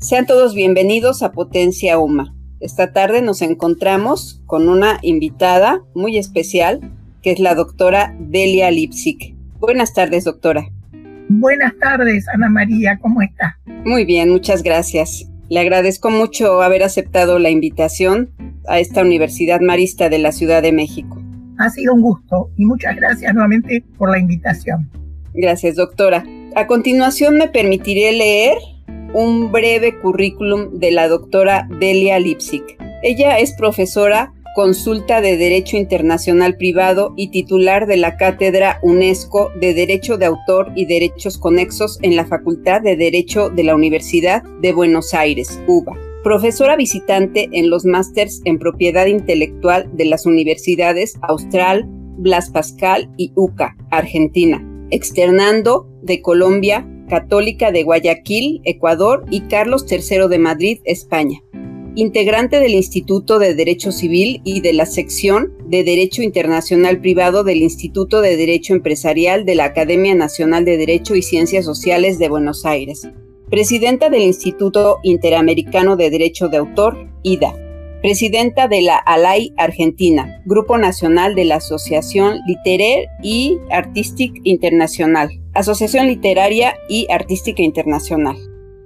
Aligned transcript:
Sean 0.00 0.26
todos 0.26 0.54
bienvenidos 0.54 1.24
a 1.24 1.32
Potencia 1.32 1.98
UMA. 1.98 2.32
Esta 2.60 2.92
tarde 2.92 3.20
nos 3.20 3.42
encontramos 3.42 4.40
con 4.46 4.68
una 4.68 5.00
invitada 5.02 5.82
muy 5.92 6.18
especial, 6.18 6.92
que 7.20 7.32
es 7.32 7.40
la 7.40 7.56
doctora 7.56 8.14
Delia 8.20 8.70
Lipsic. 8.70 9.34
Buenas 9.58 9.94
tardes, 9.94 10.22
doctora. 10.22 10.68
Buenas 11.28 11.76
tardes, 11.80 12.28
Ana 12.28 12.48
María, 12.48 12.96
¿cómo 13.02 13.22
está? 13.22 13.58
Muy 13.84 14.04
bien, 14.04 14.30
muchas 14.30 14.62
gracias. 14.62 15.28
Le 15.48 15.58
agradezco 15.58 16.10
mucho 16.10 16.62
haber 16.62 16.84
aceptado 16.84 17.40
la 17.40 17.50
invitación 17.50 18.30
a 18.68 18.78
esta 18.78 19.02
Universidad 19.02 19.60
Marista 19.60 20.08
de 20.08 20.20
la 20.20 20.30
Ciudad 20.30 20.62
de 20.62 20.70
México. 20.70 21.20
Ha 21.58 21.70
sido 21.70 21.94
un 21.94 22.02
gusto 22.02 22.52
y 22.56 22.64
muchas 22.66 22.94
gracias 22.94 23.34
nuevamente 23.34 23.84
por 23.96 24.12
la 24.12 24.20
invitación. 24.20 24.88
Gracias, 25.34 25.74
doctora. 25.74 26.24
A 26.54 26.68
continuación 26.68 27.36
me 27.36 27.48
permitiré 27.48 28.12
leer 28.12 28.58
un 29.14 29.52
breve 29.52 29.98
currículum 30.00 30.78
de 30.78 30.90
la 30.90 31.08
doctora 31.08 31.68
Delia 31.80 32.18
Lipsic. 32.18 32.78
Ella 33.02 33.38
es 33.38 33.52
profesora 33.52 34.32
consulta 34.58 35.20
de 35.20 35.36
Derecho 35.36 35.76
Internacional 35.76 36.56
Privado 36.56 37.14
y 37.16 37.30
titular 37.30 37.86
de 37.86 37.96
la 37.96 38.16
Cátedra 38.16 38.80
UNESCO 38.82 39.52
de 39.60 39.72
Derecho 39.72 40.18
de 40.18 40.26
Autor 40.26 40.72
y 40.74 40.86
Derechos 40.86 41.38
Conexos 41.38 42.00
en 42.02 42.16
la 42.16 42.24
Facultad 42.24 42.80
de 42.80 42.96
Derecho 42.96 43.50
de 43.50 43.62
la 43.62 43.76
Universidad 43.76 44.42
de 44.60 44.72
Buenos 44.72 45.14
Aires, 45.14 45.60
UBA. 45.68 45.96
Profesora 46.24 46.74
visitante 46.74 47.48
en 47.52 47.70
los 47.70 47.84
másters 47.84 48.40
en 48.44 48.58
propiedad 48.58 49.06
intelectual 49.06 49.88
de 49.92 50.06
las 50.06 50.26
universidades 50.26 51.16
Austral, 51.22 51.84
Blas 52.18 52.50
Pascal 52.50 53.12
y 53.16 53.30
UCA, 53.36 53.76
Argentina. 53.92 54.60
Externando 54.90 55.88
de 56.02 56.20
Colombia, 56.20 56.84
Católica 57.08 57.72
de 57.72 57.82
Guayaquil, 57.82 58.60
Ecuador 58.64 59.24
y 59.30 59.42
Carlos 59.42 59.86
III 59.90 60.28
de 60.28 60.38
Madrid, 60.38 60.78
España. 60.84 61.42
Integrante 61.94 62.60
del 62.60 62.74
Instituto 62.74 63.40
de 63.40 63.54
Derecho 63.54 63.90
Civil 63.90 64.40
y 64.44 64.60
de 64.60 64.72
la 64.72 64.86
sección 64.86 65.52
de 65.66 65.82
Derecho 65.82 66.22
Internacional 66.22 67.00
Privado 67.00 67.42
del 67.42 67.60
Instituto 67.62 68.20
de 68.20 68.36
Derecho 68.36 68.72
Empresarial 68.72 69.44
de 69.44 69.56
la 69.56 69.64
Academia 69.64 70.14
Nacional 70.14 70.64
de 70.64 70.76
Derecho 70.76 71.16
y 71.16 71.22
Ciencias 71.22 71.64
Sociales 71.64 72.20
de 72.20 72.28
Buenos 72.28 72.64
Aires, 72.64 73.08
presidenta 73.50 74.10
del 74.10 74.22
Instituto 74.22 74.98
Interamericano 75.02 75.96
de 75.96 76.10
Derecho 76.10 76.48
de 76.48 76.58
Autor, 76.58 77.08
IDA, 77.24 77.56
presidenta 78.00 78.68
de 78.68 78.82
la 78.82 78.96
ALAI 78.96 79.52
Argentina, 79.56 80.40
Grupo 80.44 80.78
Nacional 80.78 81.34
de 81.34 81.46
la 81.46 81.56
Asociación 81.56 82.38
Literaire 82.46 83.08
y 83.22 83.58
Artistic 83.70 84.40
Internacional, 84.44 85.30
Asociación 85.58 86.06
Literaria 86.06 86.76
y 86.88 87.06
Artística 87.10 87.62
Internacional 87.62 88.36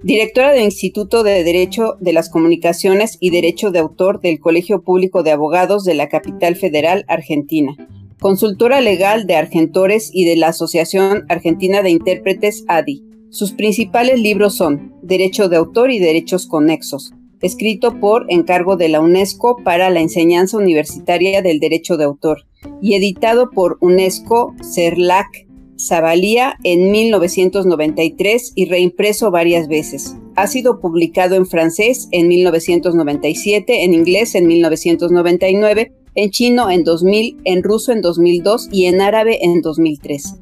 directora 0.03 0.53
del 0.53 0.65
Instituto 0.65 1.23
de 1.23 1.45
Derecho 1.45 1.97
de 2.01 2.13
las 2.13 2.29
Comunicaciones 2.29 3.19
y 3.21 3.31
Derecho 3.31 3.71
de 3.71 3.79
Autor 3.79 4.21
del 4.21 4.41
Colegio 4.41 4.83
Público 4.83 5.23
de 5.23 5.31
Abogados 5.31 5.85
de 5.85 5.95
la 5.95 6.09
Capital 6.09 6.57
Federal 6.57 7.05
Argentina, 7.09 7.77
consultora 8.21 8.81
legal 8.81 9.27
de 9.27 9.37
Argentores 9.37 10.11
y 10.13 10.25
de 10.25 10.37
la 10.37 10.49
Asociación 10.49 11.25
Argentina 11.29 11.83
de 11.83 11.91
Intérpretes 11.91 12.65
ADI. 12.67 13.05
Sus 13.31 13.53
principales 13.53 14.21
libros 14.21 14.57
son 14.57 14.95
Derecho 15.03 15.49
de 15.49 15.57
Autor 15.57 15.93
y 15.93 16.01
Derechos 16.01 16.47
Conexos, 16.47 17.13
escrito 17.41 18.01
por 18.01 18.27
encargo 18.29 18.77
de 18.77 18.89
la 18.89 19.01
UNESCO 19.01 19.57
para 19.65 19.89
la 19.91 20.01
enseñanza 20.01 20.57
universitaria 20.57 21.43
del 21.43 21.61
derecho 21.61 21.97
de 21.97 22.05
autor 22.05 22.47
y 22.81 22.95
editado 22.95 23.51
por 23.51 23.79
UNESCO, 23.81 24.55
CERLAC, 24.63 25.47
Zavalía 25.87 26.59
en 26.65 26.91
1993 26.91 28.53
y 28.55 28.67
reimpreso 28.67 29.31
varias 29.31 29.69
veces. 29.69 30.17
Ha 30.37 30.47
sido 30.47 30.81
publicado 30.81 31.35
en 31.35 31.47
francés 31.47 32.09
en 32.13 32.29
1997, 32.29 33.85
en 33.85 33.95
inglés 33.95 34.35
en 34.35 34.47
1999, 34.47 35.93
en 36.15 36.31
chino 36.31 36.71
en 36.71 36.85
2000, 36.85 37.39
en 37.45 37.63
ruso 37.63 37.93
en 37.93 38.01
2002 38.01 38.69
y 38.71 38.87
en 38.87 39.01
árabe 39.01 39.39
en 39.43 39.61
2003. 39.61 40.37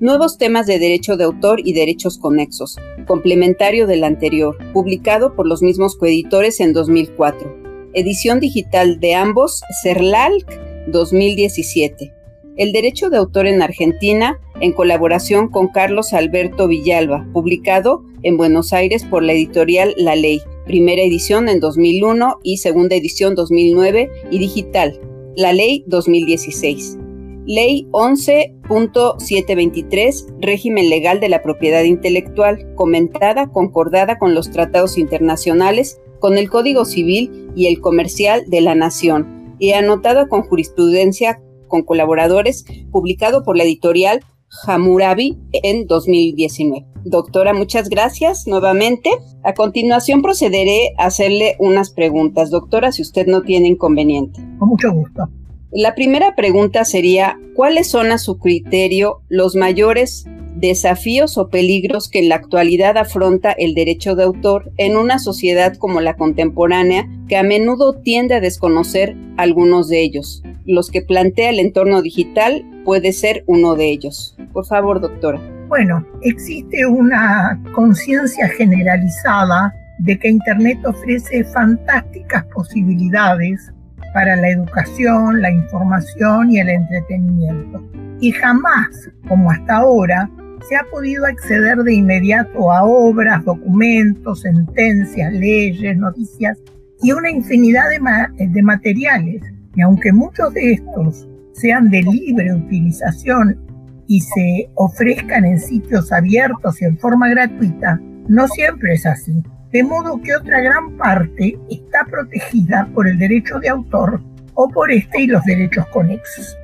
Nuevos 0.00 0.38
temas 0.38 0.66
de 0.66 0.78
derecho 0.78 1.16
de 1.16 1.24
autor 1.24 1.60
y 1.64 1.72
derechos 1.72 2.18
conexos, 2.18 2.76
complementario 3.06 3.86
del 3.86 4.04
anterior, 4.04 4.56
publicado 4.72 5.34
por 5.34 5.46
los 5.46 5.62
mismos 5.62 5.96
coeditores 5.96 6.60
en 6.60 6.72
2004. 6.72 7.64
Edición 7.94 8.40
digital 8.40 9.00
de 9.00 9.14
ambos, 9.14 9.62
CERLALC 9.82 10.88
2017. 10.88 12.13
El 12.56 12.70
derecho 12.70 13.10
de 13.10 13.16
autor 13.16 13.48
en 13.48 13.62
Argentina, 13.62 14.38
en 14.60 14.72
colaboración 14.72 15.48
con 15.48 15.66
Carlos 15.66 16.12
Alberto 16.12 16.68
Villalba, 16.68 17.26
publicado 17.32 18.04
en 18.22 18.36
Buenos 18.36 18.72
Aires 18.72 19.04
por 19.04 19.24
la 19.24 19.32
editorial 19.32 19.92
La 19.96 20.14
Ley, 20.14 20.40
primera 20.64 21.02
edición 21.02 21.48
en 21.48 21.58
2001 21.58 22.38
y 22.44 22.58
segunda 22.58 22.94
edición 22.94 23.34
2009 23.34 24.08
y 24.30 24.38
digital, 24.38 25.00
La 25.34 25.52
Ley 25.52 25.82
2016. 25.88 26.98
Ley 27.44 27.88
11.723, 27.90 30.40
régimen 30.40 30.88
legal 30.88 31.18
de 31.18 31.30
la 31.30 31.42
propiedad 31.42 31.82
intelectual, 31.82 32.72
comentada, 32.76 33.50
concordada 33.50 34.20
con 34.20 34.32
los 34.32 34.52
tratados 34.52 34.96
internacionales, 34.96 36.00
con 36.20 36.38
el 36.38 36.48
Código 36.48 36.84
Civil 36.84 37.50
y 37.56 37.66
el 37.66 37.80
Comercial 37.80 38.44
de 38.46 38.60
la 38.60 38.76
Nación, 38.76 39.56
y 39.58 39.72
anotada 39.72 40.28
con 40.28 40.42
jurisprudencia 40.42 41.40
con 41.74 41.82
colaboradores, 41.82 42.64
publicado 42.92 43.42
por 43.42 43.56
la 43.56 43.64
editorial 43.64 44.20
Hammurabi 44.64 45.36
en 45.50 45.88
2019. 45.88 46.86
Doctora, 47.04 47.52
muchas 47.52 47.88
gracias 47.88 48.46
nuevamente. 48.46 49.10
A 49.42 49.54
continuación 49.54 50.22
procederé 50.22 50.94
a 50.98 51.06
hacerle 51.06 51.56
unas 51.58 51.90
preguntas. 51.90 52.50
Doctora, 52.50 52.92
si 52.92 53.02
usted 53.02 53.26
no 53.26 53.42
tiene 53.42 53.66
inconveniente. 53.66 54.40
Con 54.60 54.68
mucho 54.68 54.92
gusto. 54.92 55.28
La 55.72 55.96
primera 55.96 56.36
pregunta 56.36 56.84
sería, 56.84 57.40
¿cuáles 57.56 57.88
son 57.88 58.12
a 58.12 58.18
su 58.18 58.38
criterio 58.38 59.22
los 59.28 59.56
mayores 59.56 60.26
desafíos 60.54 61.36
o 61.38 61.48
peligros 61.48 62.08
que 62.08 62.20
en 62.20 62.28
la 62.28 62.36
actualidad 62.36 62.96
afronta 62.98 63.50
el 63.50 63.74
derecho 63.74 64.14
de 64.14 64.22
autor 64.22 64.70
en 64.76 64.96
una 64.96 65.18
sociedad 65.18 65.74
como 65.76 66.00
la 66.00 66.14
contemporánea 66.14 67.08
que 67.28 67.36
a 67.36 67.42
menudo 67.42 67.94
tiende 67.94 68.36
a 68.36 68.40
desconocer 68.40 69.16
algunos 69.36 69.88
de 69.88 70.04
ellos? 70.04 70.44
Los 70.66 70.90
que 70.90 71.02
plantea 71.02 71.50
el 71.50 71.58
entorno 71.58 72.02
digital 72.02 72.64
puede 72.84 73.12
ser 73.12 73.44
uno 73.46 73.74
de 73.74 73.90
ellos. 73.90 74.36
Por 74.52 74.66
favor, 74.66 75.00
doctora. 75.00 75.40
Bueno, 75.68 76.06
existe 76.22 76.86
una 76.86 77.60
conciencia 77.74 78.48
generalizada 78.48 79.74
de 79.98 80.18
que 80.18 80.28
Internet 80.28 80.78
ofrece 80.84 81.44
fantásticas 81.44 82.44
posibilidades 82.46 83.72
para 84.12 84.36
la 84.36 84.50
educación, 84.50 85.40
la 85.40 85.50
información 85.50 86.50
y 86.50 86.60
el 86.60 86.68
entretenimiento. 86.68 87.82
Y 88.20 88.30
jamás, 88.32 89.10
como 89.26 89.50
hasta 89.50 89.76
ahora, 89.76 90.30
se 90.68 90.76
ha 90.76 90.84
podido 90.84 91.26
acceder 91.26 91.78
de 91.78 91.94
inmediato 91.94 92.72
a 92.72 92.84
obras, 92.84 93.44
documentos, 93.44 94.42
sentencias, 94.42 95.32
leyes, 95.32 95.96
noticias 95.96 96.58
y 97.02 97.12
una 97.12 97.30
infinidad 97.30 97.84
de, 97.90 98.46
de 98.46 98.62
materiales 98.62 99.42
y 99.74 99.82
aunque 99.82 100.12
muchos 100.12 100.52
de 100.54 100.72
estos 100.72 101.28
sean 101.52 101.90
de 101.90 102.02
libre 102.02 102.52
utilización 102.54 103.58
y 104.06 104.20
se 104.20 104.70
ofrezcan 104.74 105.44
en 105.44 105.58
sitios 105.58 106.12
abiertos 106.12 106.80
y 106.80 106.84
en 106.84 106.98
forma 106.98 107.28
gratuita, 107.28 108.00
no 108.28 108.46
siempre 108.48 108.94
es 108.94 109.06
así. 109.06 109.42
De 109.72 109.82
modo 109.82 110.20
que 110.22 110.36
otra 110.36 110.60
gran 110.60 110.96
parte 110.96 111.58
está 111.70 112.04
protegida 112.04 112.88
por 112.94 113.08
el 113.08 113.18
derecho 113.18 113.58
de 113.58 113.68
autor 113.68 114.20
o 114.54 114.68
por 114.68 114.90
este 114.90 115.22
y 115.22 115.26
los 115.26 115.44
derechos 115.44 115.86
conexos. 115.88 116.56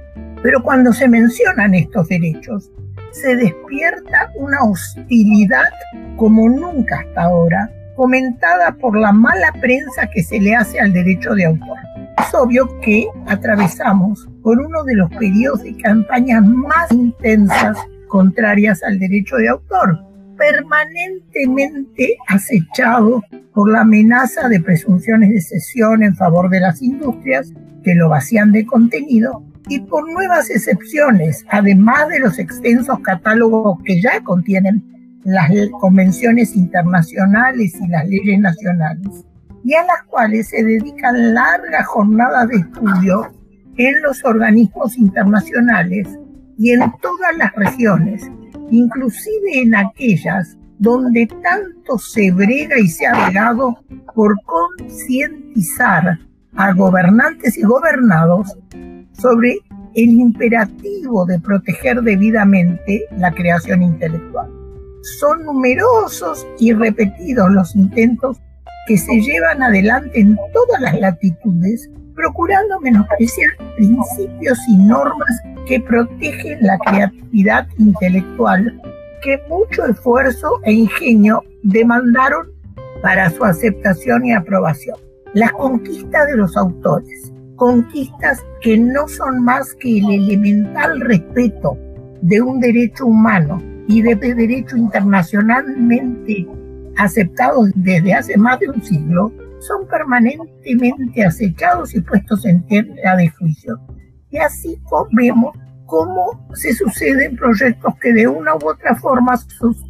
Pero 0.43 0.63
cuando 0.63 0.93
se 0.93 1.09
mencionan 1.09 1.75
estos 1.75 2.09
derechos, 2.09 2.71
se 3.11 3.35
despierta 3.37 4.31
una 4.37 4.63
hostilidad 4.63 5.71
como 6.17 6.49
nunca 6.49 7.01
hasta 7.01 7.23
ahora, 7.23 7.71
comentada 7.97 8.73
por 8.73 8.97
la 8.97 9.13
mala 9.13 9.53
prensa 9.61 10.07
que 10.07 10.23
se 10.23 10.39
le 10.41 10.55
hace 10.55 10.79
al 10.79 10.93
derecho 10.93 11.35
de 11.35 11.47
autor. 11.47 11.79
Es 12.21 12.35
obvio 12.35 12.69
que 12.81 13.07
atravesamos 13.27 14.29
por 14.43 14.61
uno 14.61 14.85
de 14.85 14.95
los 14.95 15.11
periodos 15.15 15.63
de 15.63 15.75
campañas 15.79 16.45
más 16.45 16.93
intensas 16.93 17.79
contrarias 18.09 18.83
al 18.83 18.99
derecho 18.99 19.37
de 19.37 19.49
autor, 19.49 19.99
permanentemente 20.37 22.19
acechado 22.29 23.23
por 23.55 23.73
la 23.73 23.81
amenaza 23.81 24.49
de 24.49 24.61
presunciones 24.61 25.31
de 25.31 25.41
cesión 25.41 26.03
en 26.03 26.15
favor 26.15 26.51
de 26.51 26.61
las 26.61 26.83
industrias 26.83 27.55
que 27.83 27.95
lo 27.95 28.11
vacían 28.11 28.53
de 28.53 28.67
contenido 28.67 29.43
y 29.71 29.81
por 29.81 30.07
nuevas 30.13 30.51
excepciones, 30.51 31.47
además 31.49 32.09
de 32.11 32.19
los 32.19 32.39
extensos 32.39 33.01
catálogos 33.01 33.79
que 33.83 34.03
ya 34.03 34.23
contienen 34.23 34.85
las 35.25 35.51
convenciones 35.81 36.55
internacionales 36.55 37.75
y 37.81 37.89
las 37.89 38.07
leyes 38.07 38.39
nacionales 38.41 39.25
y 39.71 39.75
a 39.75 39.85
las 39.85 40.03
cuales 40.09 40.49
se 40.49 40.65
dedican 40.65 41.33
largas 41.33 41.87
jornadas 41.87 42.49
de 42.49 42.57
estudio 42.57 43.31
en 43.77 44.03
los 44.03 44.25
organismos 44.25 44.99
internacionales 44.99 46.09
y 46.59 46.73
en 46.73 46.81
todas 47.01 47.37
las 47.39 47.55
regiones, 47.55 48.29
inclusive 48.73 49.61
en 49.63 49.77
aquellas 49.77 50.59
donde 50.81 51.29
tanto 51.41 51.99
se 51.99 52.33
brega 52.33 52.81
y 52.81 52.89
se 52.89 53.07
ha 53.07 53.27
bregado 53.27 53.79
por 54.13 54.35
concientizar 54.43 56.19
a 56.57 56.73
gobernantes 56.73 57.57
y 57.57 57.63
gobernados 57.63 58.59
sobre 59.13 59.55
el 59.95 60.11
imperativo 60.11 61.25
de 61.27 61.39
proteger 61.39 62.03
debidamente 62.03 63.05
la 63.19 63.31
creación 63.31 63.83
intelectual. 63.83 64.51
Son 65.21 65.45
numerosos 65.45 66.45
y 66.59 66.73
repetidos 66.73 67.53
los 67.53 67.77
intentos 67.77 68.41
que 68.87 68.99
se 68.99 69.21
llevan 69.21 69.63
adelante 69.63 70.21
en 70.21 70.37
todas 70.53 70.81
las 70.81 70.99
latitudes, 70.99 71.91
procurando 72.15 72.81
menospreciar 72.81 73.49
principios 73.77 74.59
y 74.69 74.77
normas 74.79 75.41
que 75.67 75.81
protegen 75.81 76.59
la 76.63 76.79
creatividad 76.79 77.67
intelectual, 77.79 78.81
que 79.23 79.41
mucho 79.49 79.87
esfuerzo 79.87 80.61
e 80.65 80.73
ingenio 80.73 81.43
demandaron 81.63 82.49
para 83.03 83.31
su 83.31 83.45
aceptación 83.45 84.27
y 84.27 84.33
aprobación. 84.33 84.97
La 85.35 85.51
conquista 85.51 86.27
de 86.27 86.37
los 86.37 86.57
autores, 86.57 87.33
conquistas 87.57 88.43
que 88.63 88.77
no 88.77 89.07
son 89.07 89.45
más 89.45 89.75
que 89.75 89.99
el 89.99 90.11
elemental 90.11 91.01
respeto 91.01 91.79
de 92.23 92.41
un 92.41 92.61
derecho 92.61 93.07
humano 93.07 93.63
y 93.87 94.03
de 94.03 94.15
derecho 94.15 94.77
internacionalmente 94.77 96.47
aceptados 97.01 97.71
desde 97.75 98.13
hace 98.13 98.37
más 98.37 98.61
de 98.61 98.69
un 98.69 98.83
siglo, 98.83 99.33
son 99.61 99.87
permanentemente 99.89 101.25
acechados 101.25 101.95
y 101.95 102.01
puestos 102.01 102.45
en 102.45 102.63
tierra 102.67 103.17
de 103.17 103.29
juicio. 103.31 103.81
Y 104.31 104.37
así 104.39 104.79
vemos 105.13 105.57
cómo 105.87 106.47
se 106.55 106.75
suceden 106.75 107.37
proyectos 107.37 107.95
que 108.01 108.13
de 108.13 108.29
una 108.29 108.55
u 108.55 108.69
otra 108.69 108.95
forma 108.97 109.39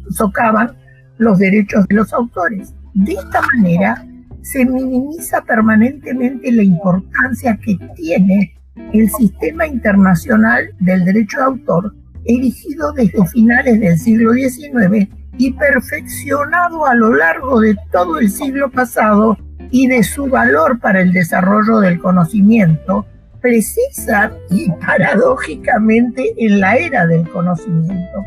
socavan 0.09 0.75
los 1.17 1.37
derechos 1.37 1.85
de 1.87 1.95
los 1.95 2.13
autores. 2.13 2.73
De 2.93 3.13
esta 3.13 3.41
manera, 3.55 4.05
se 4.41 4.65
minimiza 4.65 5.41
permanentemente 5.41 6.51
la 6.51 6.63
importancia 6.63 7.57
que 7.57 7.77
tiene 7.95 8.55
el 8.93 9.09
sistema 9.09 9.67
internacional 9.67 10.73
del 10.79 11.05
derecho 11.05 11.37
de 11.37 11.43
autor, 11.43 11.95
erigido 12.25 12.93
desde 12.93 13.27
finales 13.27 13.79
del 13.79 13.99
siglo 13.99 14.33
XIX 14.33 15.20
y 15.37 15.53
perfeccionado 15.53 16.85
a 16.85 16.95
lo 16.95 17.13
largo 17.13 17.59
de 17.59 17.75
todo 17.91 18.19
el 18.19 18.29
siglo 18.29 18.69
pasado 18.69 19.37
y 19.71 19.87
de 19.87 20.03
su 20.03 20.27
valor 20.27 20.79
para 20.79 21.01
el 21.01 21.13
desarrollo 21.13 21.79
del 21.79 21.99
conocimiento, 21.99 23.05
precisa 23.41 24.31
y 24.49 24.71
paradójicamente 24.85 26.33
en 26.37 26.59
la 26.59 26.75
era 26.75 27.07
del 27.07 27.27
conocimiento. 27.29 28.25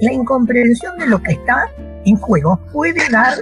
La 0.00 0.12
incomprensión 0.12 0.98
de 0.98 1.06
lo 1.06 1.22
que 1.22 1.32
está 1.32 1.68
en 2.04 2.16
juego 2.16 2.58
puede 2.72 3.00
dar 3.10 3.34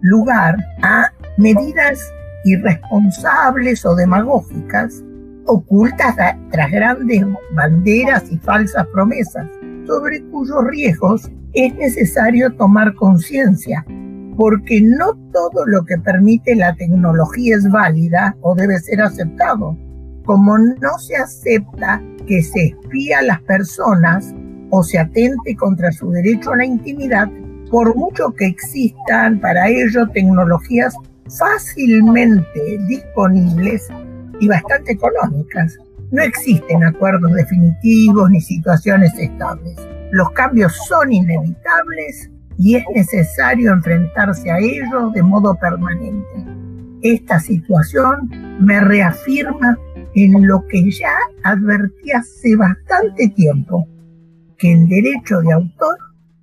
lugar 0.00 0.56
a 0.82 1.10
medidas 1.36 2.12
irresponsables 2.44 3.86
o 3.86 3.94
demagógicas 3.94 5.02
ocultas 5.46 6.14
tras 6.50 6.70
grandes 6.70 7.24
banderas 7.52 8.30
y 8.30 8.38
falsas 8.38 8.86
promesas, 8.88 9.46
sobre 9.92 10.22
cuyos 10.30 10.64
riesgos 10.70 11.30
es 11.52 11.74
necesario 11.74 12.50
tomar 12.54 12.94
conciencia, 12.94 13.84
porque 14.38 14.80
no 14.80 15.12
todo 15.32 15.66
lo 15.66 15.84
que 15.84 15.98
permite 15.98 16.54
la 16.56 16.74
tecnología 16.74 17.56
es 17.56 17.70
válida 17.70 18.34
o 18.40 18.54
debe 18.54 18.78
ser 18.78 19.02
aceptado. 19.02 19.76
Como 20.24 20.56
no 20.56 20.98
se 20.98 21.16
acepta 21.16 22.02
que 22.26 22.42
se 22.42 22.68
espía 22.68 23.18
a 23.18 23.22
las 23.22 23.42
personas 23.42 24.34
o 24.70 24.82
se 24.82 24.98
atente 24.98 25.54
contra 25.56 25.92
su 25.92 26.10
derecho 26.10 26.52
a 26.52 26.56
la 26.56 26.64
intimidad, 26.64 27.28
por 27.70 27.94
mucho 27.94 28.32
que 28.32 28.46
existan 28.46 29.40
para 29.40 29.68
ello 29.68 30.08
tecnologías 30.14 30.94
fácilmente 31.38 32.78
disponibles 32.88 33.88
y 34.40 34.48
bastante 34.48 34.92
económicas. 34.92 35.78
No 36.12 36.22
existen 36.22 36.84
acuerdos 36.84 37.32
definitivos 37.32 38.30
ni 38.30 38.40
situaciones 38.42 39.18
estables. 39.18 39.76
Los 40.10 40.30
cambios 40.32 40.76
son 40.86 41.10
inevitables 41.10 42.30
y 42.58 42.76
es 42.76 42.84
necesario 42.94 43.72
enfrentarse 43.72 44.50
a 44.50 44.58
ellos 44.58 45.14
de 45.14 45.22
modo 45.22 45.54
permanente. 45.54 46.44
Esta 47.00 47.40
situación 47.40 48.30
me 48.60 48.78
reafirma 48.80 49.78
en 50.14 50.46
lo 50.46 50.66
que 50.68 50.90
ya 50.90 51.14
advertí 51.44 52.12
hace 52.12 52.56
bastante 52.56 53.28
tiempo, 53.30 53.88
que 54.58 54.70
en 54.70 54.90
derecho 54.90 55.40
de 55.40 55.54
autor 55.54 55.96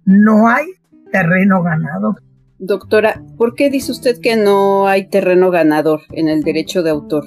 no 0.06 0.48
hay 0.48 0.66
terreno 1.12 1.62
ganado. 1.62 2.16
Doctora, 2.58 3.22
¿por 3.38 3.54
qué 3.54 3.70
dice 3.70 3.92
usted 3.92 4.20
que 4.20 4.36
no 4.36 4.88
hay 4.88 5.10
terreno 5.10 5.52
ganador 5.52 6.02
en 6.10 6.28
el 6.28 6.42
derecho 6.42 6.82
de 6.82 6.90
autor? 6.90 7.24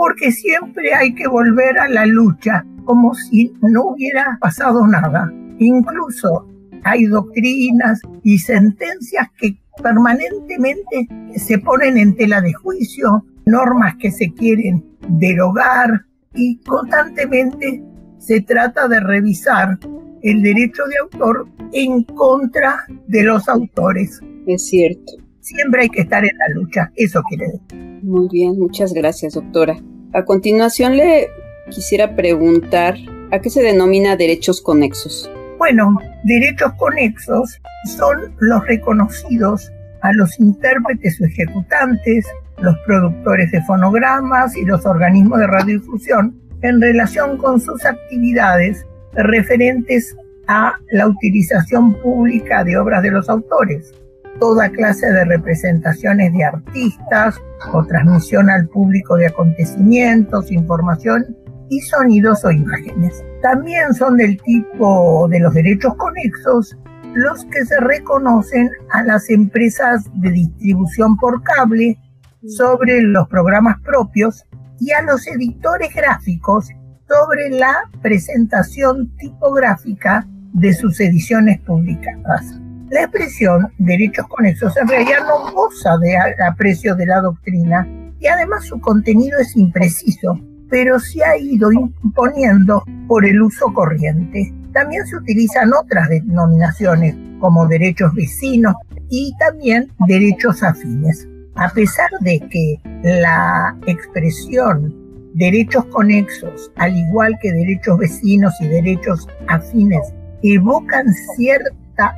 Porque 0.00 0.32
siempre 0.32 0.94
hay 0.94 1.14
que 1.14 1.28
volver 1.28 1.78
a 1.78 1.86
la 1.86 2.06
lucha, 2.06 2.64
como 2.86 3.12
si 3.12 3.52
no 3.60 3.88
hubiera 3.88 4.38
pasado 4.40 4.86
nada. 4.86 5.30
Incluso 5.58 6.48
hay 6.84 7.04
doctrinas 7.04 8.00
y 8.22 8.38
sentencias 8.38 9.28
que 9.38 9.58
permanentemente 9.82 11.06
se 11.36 11.58
ponen 11.58 11.98
en 11.98 12.16
tela 12.16 12.40
de 12.40 12.54
juicio, 12.54 13.26
normas 13.44 13.96
que 13.96 14.10
se 14.10 14.32
quieren 14.32 14.82
derogar 15.06 16.06
y 16.32 16.58
constantemente 16.60 17.84
se 18.16 18.40
trata 18.40 18.88
de 18.88 19.00
revisar 19.00 19.78
el 20.22 20.42
derecho 20.42 20.82
de 20.86 20.96
autor 21.02 21.46
en 21.74 22.04
contra 22.04 22.86
de 23.06 23.22
los 23.22 23.50
autores. 23.50 24.18
Es 24.46 24.66
cierto. 24.66 25.12
Siempre 25.54 25.82
hay 25.82 25.88
que 25.88 26.02
estar 26.02 26.24
en 26.24 26.38
la 26.38 26.48
lucha, 26.54 26.92
eso 26.94 27.22
quiere 27.28 27.46
decir. 27.46 28.02
Muy 28.04 28.28
bien, 28.30 28.56
muchas 28.56 28.92
gracias, 28.92 29.34
doctora. 29.34 29.76
A 30.12 30.24
continuación 30.24 30.96
le 30.96 31.28
quisiera 31.70 32.14
preguntar 32.14 32.94
a 33.32 33.40
qué 33.40 33.50
se 33.50 33.60
denomina 33.60 34.14
derechos 34.14 34.60
conexos. 34.60 35.28
Bueno, 35.58 35.98
derechos 36.22 36.72
conexos 36.74 37.60
son 37.96 38.32
los 38.38 38.64
reconocidos 38.68 39.72
a 40.02 40.12
los 40.12 40.38
intérpretes 40.38 41.20
o 41.20 41.24
ejecutantes, 41.24 42.26
los 42.60 42.78
productores 42.86 43.50
de 43.50 43.60
fonogramas 43.62 44.56
y 44.56 44.64
los 44.64 44.86
organismos 44.86 45.40
de 45.40 45.48
radiodifusión 45.48 46.40
en 46.62 46.80
relación 46.80 47.36
con 47.38 47.60
sus 47.60 47.84
actividades 47.84 48.86
referentes 49.14 50.16
a 50.46 50.74
la 50.92 51.08
utilización 51.08 51.94
pública 51.94 52.62
de 52.62 52.78
obras 52.78 53.02
de 53.02 53.10
los 53.10 53.28
autores, 53.28 53.92
toda 54.40 54.70
clase 54.70 55.06
de 55.06 55.24
representaciones 55.24 56.32
de 56.32 56.44
artistas 56.44 57.36
o 57.72 57.84
transmisión 57.84 58.50
al 58.50 58.66
público 58.68 59.16
de 59.16 59.26
acontecimientos, 59.26 60.50
información 60.50 61.36
y 61.68 61.80
sonidos 61.82 62.44
o 62.44 62.50
imágenes. 62.50 63.22
También 63.42 63.94
son 63.94 64.16
del 64.16 64.40
tipo 64.42 65.28
de 65.28 65.40
los 65.40 65.54
derechos 65.54 65.94
conexos 65.96 66.76
los 67.14 67.44
que 67.46 67.64
se 67.64 67.78
reconocen 67.80 68.70
a 68.90 69.02
las 69.02 69.30
empresas 69.30 70.04
de 70.14 70.30
distribución 70.30 71.16
por 71.16 71.42
cable 71.42 71.98
sobre 72.46 73.02
los 73.02 73.28
programas 73.28 73.80
propios 73.82 74.44
y 74.78 74.92
a 74.92 75.02
los 75.02 75.26
editores 75.26 75.94
gráficos 75.94 76.68
sobre 77.08 77.50
la 77.50 77.90
presentación 78.02 79.14
tipográfica 79.16 80.26
de 80.52 80.72
sus 80.72 81.00
ediciones 81.00 81.60
publicadas. 81.60 82.59
La 82.90 83.02
expresión 83.02 83.72
derechos 83.78 84.26
conexos 84.26 84.76
en 84.76 84.88
realidad 84.88 85.20
no 85.28 85.52
goza 85.52 85.96
de 85.98 86.16
aprecio 86.44 86.96
de 86.96 87.06
la 87.06 87.20
doctrina 87.20 87.86
y 88.18 88.26
además 88.26 88.64
su 88.64 88.80
contenido 88.80 89.38
es 89.38 89.56
impreciso, 89.56 90.40
pero 90.68 90.98
se 90.98 91.24
ha 91.24 91.36
ido 91.36 91.70
imponiendo 91.70 92.82
por 93.06 93.24
el 93.24 93.40
uso 93.42 93.72
corriente. 93.72 94.52
También 94.72 95.06
se 95.06 95.16
utilizan 95.16 95.72
otras 95.72 96.08
denominaciones 96.08 97.14
como 97.38 97.68
derechos 97.68 98.12
vecinos 98.12 98.74
y 99.08 99.32
también 99.38 99.92
derechos 100.08 100.60
afines. 100.64 101.28
A 101.54 101.68
pesar 101.68 102.10
de 102.22 102.40
que 102.50 102.80
la 103.04 103.76
expresión 103.86 104.92
derechos 105.34 105.84
conexos, 105.86 106.72
al 106.74 106.96
igual 106.96 107.38
que 107.40 107.52
derechos 107.52 107.98
vecinos 107.98 108.52
y 108.60 108.66
derechos 108.66 109.28
afines, 109.46 110.12
evocan 110.42 111.06
cierta 111.36 111.70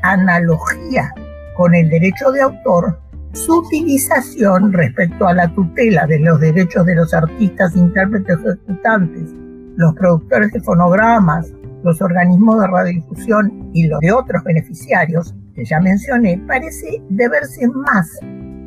analogía 0.03 1.13
con 1.57 1.75
el 1.75 1.89
derecho 1.89 2.31
de 2.33 2.43
autor, 2.43 2.99
su 3.33 3.61
utilización 3.61 4.73
respecto 4.73 5.27
a 5.27 5.35
la 5.35 5.53
tutela 5.55 6.07
de 6.07 6.19
los 6.21 6.41
derechos 6.41 6.85
de 6.87 6.95
los 6.95 7.13
artistas, 7.15 7.75
intérpretes, 7.77 8.39
ejecutantes, 8.39 9.31
los 9.77 9.95
productores 9.95 10.53
de 10.53 10.61
fonogramas, 10.61 11.53
los 11.83 12.01
organismos 12.01 12.61
de 12.61 12.67
radiodifusión 12.67 13.71
y 13.73 13.87
los 13.89 14.01
de 14.01 14.13
otros 14.13 14.45
beneficiarios 14.45 15.35
que 15.55 15.65
ya 15.65 15.81
mencioné, 15.81 16.43
parece 16.47 17.03
deberse 17.09 17.67
más 17.69 18.09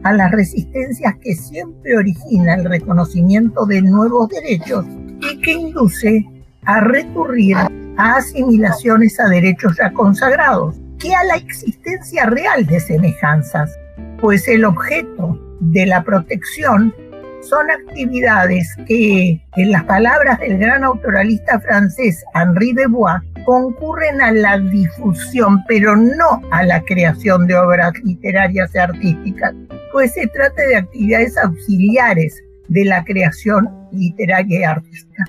a 0.04 0.14
las 0.14 0.32
resistencias 0.32 1.16
que 1.22 1.34
siempre 1.34 1.98
origina 1.98 2.56
el 2.56 2.66
reconocimiento 2.66 3.66
de 3.66 3.82
nuevos 3.82 4.30
derechos 4.30 4.86
y 5.22 5.42
que 5.42 5.54
induce 5.54 6.26
a 6.66 6.80
recurrir 6.82 7.58
a 7.98 8.16
asimilaciones 8.18 9.20
a 9.20 9.28
derechos 9.30 9.78
ya 9.78 9.92
consagrados. 9.94 10.80
Que 11.00 11.14
a 11.14 11.24
la 11.24 11.36
existencia 11.36 12.26
real 12.26 12.66
de 12.66 12.80
semejanzas, 12.80 13.72
pues 14.20 14.48
el 14.48 14.66
objeto 14.66 15.40
de 15.60 15.86
la 15.86 16.04
protección 16.04 16.94
son 17.42 17.70
actividades 17.70 18.68
que, 18.88 19.40
en 19.56 19.72
las 19.72 19.84
palabras 19.84 20.40
del 20.40 20.58
gran 20.58 20.84
autoralista 20.84 21.60
francés 21.60 22.24
Henri 22.34 22.74
de 22.74 22.88
Bois, 22.88 23.22
concurren 23.46 24.22
a 24.22 24.32
la 24.32 24.58
difusión, 24.58 25.64
pero 25.68 25.96
no 25.96 26.42
a 26.52 26.64
la 26.64 26.82
creación 26.82 27.46
de 27.46 27.56
obras 27.56 27.94
literarias 28.04 28.72
y 28.74 28.78
artísticas, 28.80 29.54
pues 29.92 30.14
se 30.14 30.28
trata 30.28 30.62
de 30.64 30.78
actividades 30.78 31.38
auxiliares 31.38 32.42
de 32.68 32.86
la 32.86 33.04
creación 33.04 33.70
literaria 33.92 34.60
y 34.60 34.64
artística. 34.64 35.24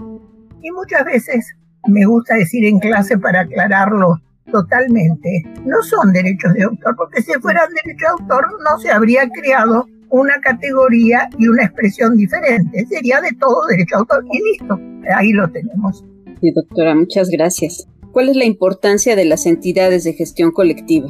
Y 0.63 0.71
muchas 0.71 1.05
veces 1.05 1.55
me 1.87 2.07
gusta 2.07 2.35
decir 2.37 2.65
en 2.65 2.79
clase 2.79 3.19
para 3.19 3.43
aclararlo 3.43 4.21
totalmente, 4.51 5.43
no 5.65 5.83
son 5.83 6.13
derechos 6.13 6.55
de 6.55 6.65
autor, 6.65 6.97
porque 6.97 7.23
si 7.23 7.33
fueran 7.41 7.69
derechos 7.85 8.17
de 8.19 8.23
autor 8.23 8.47
no 8.63 8.79
se 8.79 8.91
habría 8.91 9.29
creado 9.29 9.87
una 10.09 10.41
categoría 10.41 11.29
y 11.39 11.49
una 11.49 11.65
expresión 11.65 12.17
diferente. 12.17 12.87
Sería 12.87 13.21
de 13.21 13.33
todo 13.39 13.67
derecho 13.67 13.97
de 13.97 14.01
autor 14.01 14.25
y 14.33 14.53
listo. 14.53 14.81
Ahí 15.15 15.33
lo 15.33 15.49
tenemos. 15.51 16.05
Sí, 16.41 16.53
doctora, 16.53 16.95
muchas 16.95 17.29
gracias. 17.29 17.89
¿Cuál 18.13 18.29
es 18.31 18.37
la 18.37 18.45
importancia 18.45 19.17
de 19.17 19.25
las 19.25 19.47
entidades 19.47 20.05
de 20.05 20.13
gestión 20.13 20.51
colectiva? 20.53 21.09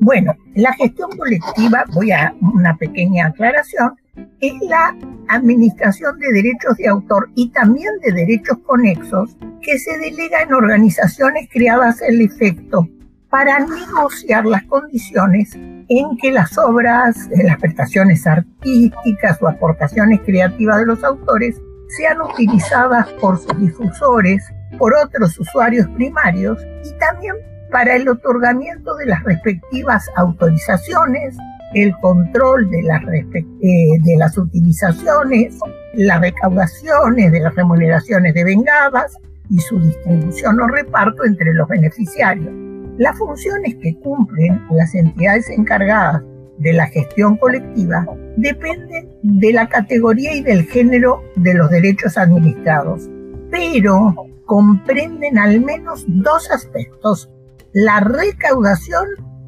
Bueno, 0.00 0.34
la 0.54 0.72
gestión 0.74 1.10
colectiva, 1.16 1.84
voy 1.94 2.10
a 2.10 2.34
una 2.40 2.76
pequeña 2.76 3.28
aclaración, 3.28 3.94
es 4.40 4.52
la 4.62 4.96
administración 5.28 6.18
de 6.18 6.32
derechos 6.32 6.76
de 6.76 6.88
autor 6.88 7.30
y 7.34 7.50
también 7.50 7.90
de 8.02 8.12
derechos 8.12 8.58
conexos 8.66 9.36
que 9.60 9.78
se 9.78 9.98
delega 9.98 10.42
en 10.42 10.52
organizaciones 10.52 11.48
creadas 11.50 12.02
al 12.02 12.20
efecto 12.20 12.88
para 13.30 13.58
negociar 13.58 14.46
las 14.46 14.62
condiciones 14.64 15.54
en 15.54 16.16
que 16.22 16.30
las 16.30 16.56
obras, 16.56 17.28
las 17.30 17.58
prestaciones 17.58 18.26
artísticas 18.26 19.42
o 19.42 19.48
aportaciones 19.48 20.20
creativas 20.24 20.78
de 20.78 20.86
los 20.86 21.02
autores 21.02 21.60
sean 21.96 22.20
utilizadas 22.20 23.08
por 23.14 23.38
sus 23.38 23.58
difusores, 23.58 24.44
por 24.78 24.94
otros 24.94 25.38
usuarios 25.38 25.86
primarios 25.96 26.58
y 26.84 26.96
también 26.98 27.34
para 27.70 27.96
el 27.96 28.08
otorgamiento 28.08 28.94
de 28.94 29.06
las 29.06 29.22
respectivas 29.24 30.08
autorizaciones, 30.16 31.36
el 31.74 31.92
control 32.00 32.70
de 32.70 32.82
las, 32.82 33.02
eh, 33.02 33.88
de 34.02 34.16
las 34.16 34.38
utilizaciones, 34.38 35.58
las 35.94 36.20
recaudaciones 36.20 37.32
de 37.32 37.40
las 37.40 37.54
remuneraciones 37.54 38.34
de 38.34 38.44
vengadas 38.44 39.16
y 39.50 39.58
su 39.58 39.78
distribución 39.78 40.60
o 40.60 40.68
reparto 40.68 41.24
entre 41.24 41.52
los 41.52 41.68
beneficiarios. 41.68 42.52
Las 42.96 43.18
funciones 43.18 43.74
que 43.76 43.98
cumplen 44.00 44.62
las 44.70 44.94
entidades 44.94 45.50
encargadas 45.50 46.22
de 46.58 46.72
la 46.72 46.86
gestión 46.86 47.36
colectiva 47.36 48.06
dependen 48.36 49.08
de 49.22 49.52
la 49.52 49.68
categoría 49.68 50.34
y 50.34 50.42
del 50.42 50.64
género 50.64 51.22
de 51.36 51.54
los 51.54 51.70
derechos 51.70 52.16
administrados, 52.16 53.10
pero 53.50 54.14
comprenden 54.46 55.38
al 55.38 55.60
menos 55.60 56.04
dos 56.06 56.50
aspectos, 56.50 57.30
la 57.72 58.00
recaudación 58.00 59.06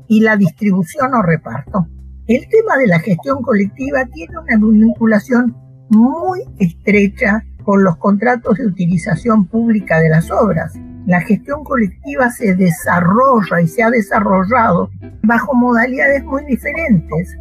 y 0.09 0.21
la 0.21 0.37
distribución 0.37 1.14
o 1.14 1.23
reparto. 1.23 1.87
El 2.26 2.49
tema 2.49 2.76
de 2.76 2.88
la 2.88 2.99
gestión 2.99 3.40
colectiva 3.40 4.04
tiene 4.12 4.38
una 4.38 4.56
vinculación 4.56 5.56
muy 5.90 6.40
estrecha 6.59 7.45
con 7.62 7.85
los 7.85 7.97
contratos 7.99 8.59
de 8.59 8.66
utilización 8.66 9.47
pública 9.47 10.00
de 10.00 10.09
las 10.09 10.30
obras, 10.30 10.75
la 11.06 11.21
gestión 11.21 11.62
colectiva 11.62 12.30
se 12.30 12.56
desarrolla 12.56 13.61
y 13.62 13.68
se 13.68 13.85
ha 13.85 13.90
desarrollado 13.90 14.90
bajo 15.23 15.54
modalidades 15.54 16.25
muy 16.25 16.45
diferentes, 16.47 17.37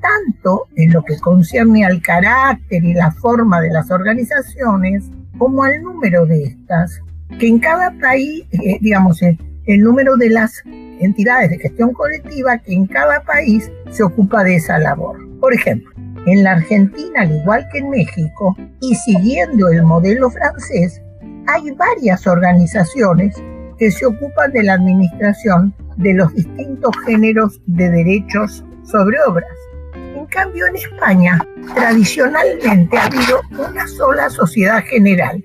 tanto 0.00 0.68
en 0.76 0.94
lo 0.94 1.02
que 1.04 1.18
concierne 1.18 1.84
al 1.84 2.00
carácter 2.00 2.82
y 2.82 2.94
la 2.94 3.10
forma 3.10 3.60
de 3.60 3.70
las 3.70 3.90
organizaciones 3.90 5.10
como 5.36 5.64
al 5.64 5.82
número 5.82 6.24
de 6.24 6.44
estas, 6.44 6.98
que 7.38 7.46
en 7.46 7.58
cada 7.58 7.90
país, 8.00 8.46
eh, 8.52 8.78
digamos, 8.80 9.20
el, 9.20 9.38
el 9.66 9.80
número 9.80 10.16
de 10.16 10.30
las 10.30 10.62
entidades 10.66 11.50
de 11.50 11.58
gestión 11.58 11.92
colectiva 11.92 12.58
que 12.58 12.72
en 12.72 12.86
cada 12.86 13.22
país 13.22 13.70
se 13.90 14.02
ocupa 14.02 14.44
de 14.44 14.56
esa 14.56 14.78
labor. 14.78 15.18
Por 15.40 15.54
ejemplo, 15.54 15.90
en 16.26 16.44
la 16.44 16.52
Argentina, 16.52 17.22
al 17.22 17.32
igual 17.32 17.66
que 17.72 17.78
en 17.78 17.90
México, 17.90 18.56
y 18.80 18.94
siguiendo 18.94 19.68
el 19.68 19.82
modelo 19.82 20.30
francés, 20.30 21.00
hay 21.46 21.70
varias 21.72 22.26
organizaciones 22.26 23.34
que 23.78 23.90
se 23.90 24.06
ocupan 24.06 24.52
de 24.52 24.62
la 24.62 24.74
administración 24.74 25.74
de 25.96 26.14
los 26.14 26.34
distintos 26.34 26.94
géneros 27.06 27.60
de 27.66 27.90
derechos 27.90 28.64
sobre 28.84 29.16
obras. 29.26 29.50
En 29.94 30.26
cambio, 30.26 30.66
en 30.66 30.76
España, 30.76 31.38
tradicionalmente 31.74 32.96
ha 32.96 33.06
habido 33.06 33.40
una 33.58 33.86
sola 33.86 34.28
sociedad 34.28 34.82
general 34.84 35.42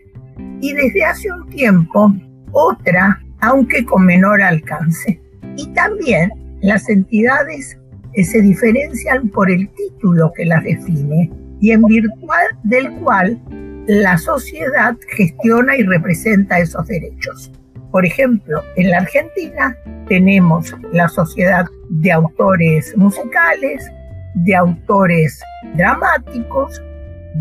y 0.62 0.74
desde 0.74 1.06
hace 1.06 1.32
un 1.32 1.50
tiempo 1.50 2.14
otra, 2.52 3.22
aunque 3.46 3.86
con 3.86 4.06
menor 4.06 4.42
alcance. 4.42 5.22
Y 5.56 5.68
también 5.74 6.32
las 6.62 6.90
entidades 6.90 7.78
se 8.24 8.42
diferencian 8.42 9.30
por 9.30 9.52
el 9.52 9.70
título 9.70 10.32
que 10.36 10.46
las 10.46 10.64
define 10.64 11.32
y 11.62 11.72
en 11.72 11.84
virtud 11.84 12.30
del 12.64 12.92
cual 13.02 13.40
la 13.88 14.18
sociedad 14.18 14.96
gestiona 15.16 15.78
y 15.78 15.84
representa 15.84 16.60
esos 16.60 16.88
derechos. 16.88 17.52
Por 17.92 18.06
ejemplo, 18.06 18.62
en 18.78 18.90
la 18.90 18.98
Argentina 18.98 19.78
tenemos 20.08 20.76
la 20.92 21.08
sociedad 21.08 21.66
de 21.90 22.12
autores 22.12 22.98
musicales, 22.98 23.90
de 24.34 24.56
autores 24.56 25.40
dramáticos, 25.76 26.82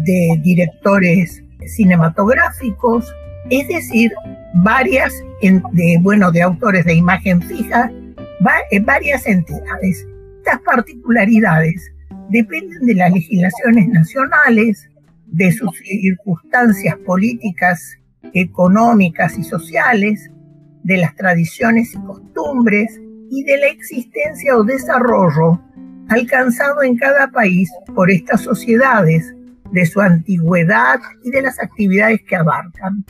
de 0.05 0.39
directores 0.43 1.43
cinematográficos, 1.67 3.13
es 3.51 3.69
decir, 3.69 4.13
varias, 4.55 5.13
de, 5.41 5.99
bueno, 6.01 6.31
de 6.31 6.43
autores 6.43 6.85
de 6.85 6.95
imagen 6.95 7.43
fija, 7.43 7.91
eh, 8.71 8.81
varias 8.81 9.27
entidades. 9.27 10.07
Estas 10.39 10.61
particularidades 10.61 11.93
dependen 12.31 12.87
de 12.87 12.95
las 12.95 13.13
legislaciones 13.13 13.89
nacionales, 13.89 14.89
de 15.27 15.51
sus 15.53 15.77
circunstancias 15.79 16.97
políticas, 17.07 17.99
económicas 18.33 19.39
y 19.39 19.45
sociales, 19.45 20.31
de 20.83 20.99
las 20.99 21.15
tradiciones 21.17 21.95
y 21.95 21.99
costumbres 21.99 23.01
y 23.31 23.43
de 23.45 23.59
la 23.59 23.67
existencia 23.67 24.57
o 24.57 24.65
desarrollo 24.65 25.61
alcanzado 26.09 26.83
en 26.83 26.97
cada 26.97 27.29
país 27.31 27.71
por 27.95 28.11
estas 28.11 28.43
sociedades, 28.43 29.35
de 29.75 29.85
su 29.87 30.00
antigüedad 30.00 31.00
y 31.25 31.31
de 31.33 31.43
las 31.43 31.61
actividades 31.61 32.23
que 32.23 32.37
abarcan. 32.37 33.04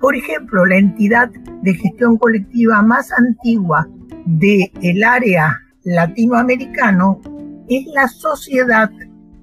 Por 0.00 0.16
ejemplo, 0.16 0.64
la 0.64 0.78
entidad 0.78 1.28
de 1.62 1.74
gestión 1.74 2.16
colectiva 2.16 2.80
más 2.80 3.12
antigua 3.12 3.86
del 4.24 4.70
el 4.80 5.04
área 5.04 5.60
latinoamericano 5.84 7.20
es 7.68 7.86
la 7.94 8.08
Sociedad 8.08 8.90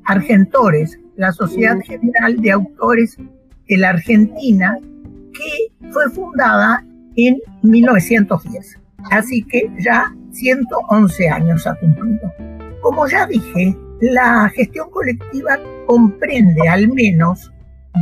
Argentores, 0.05 0.99
la 1.15 1.31
Sociedad 1.31 1.77
General 1.85 2.41
de 2.41 2.51
Autores 2.51 3.17
de 3.69 3.77
la 3.77 3.89
Argentina, 3.89 4.75
que 5.31 5.91
fue 5.91 6.09
fundada 6.09 6.83
en 7.15 7.39
1910. 7.61 8.79
Así 9.11 9.43
que 9.43 9.71
ya 9.77 10.11
111 10.31 11.29
años 11.29 11.67
ha 11.67 11.75
cumplido. 11.75 12.33
Como 12.81 13.07
ya 13.07 13.27
dije, 13.27 13.77
la 14.01 14.49
gestión 14.49 14.89
colectiva 14.89 15.57
comprende 15.85 16.67
al 16.69 16.87
menos 16.89 17.51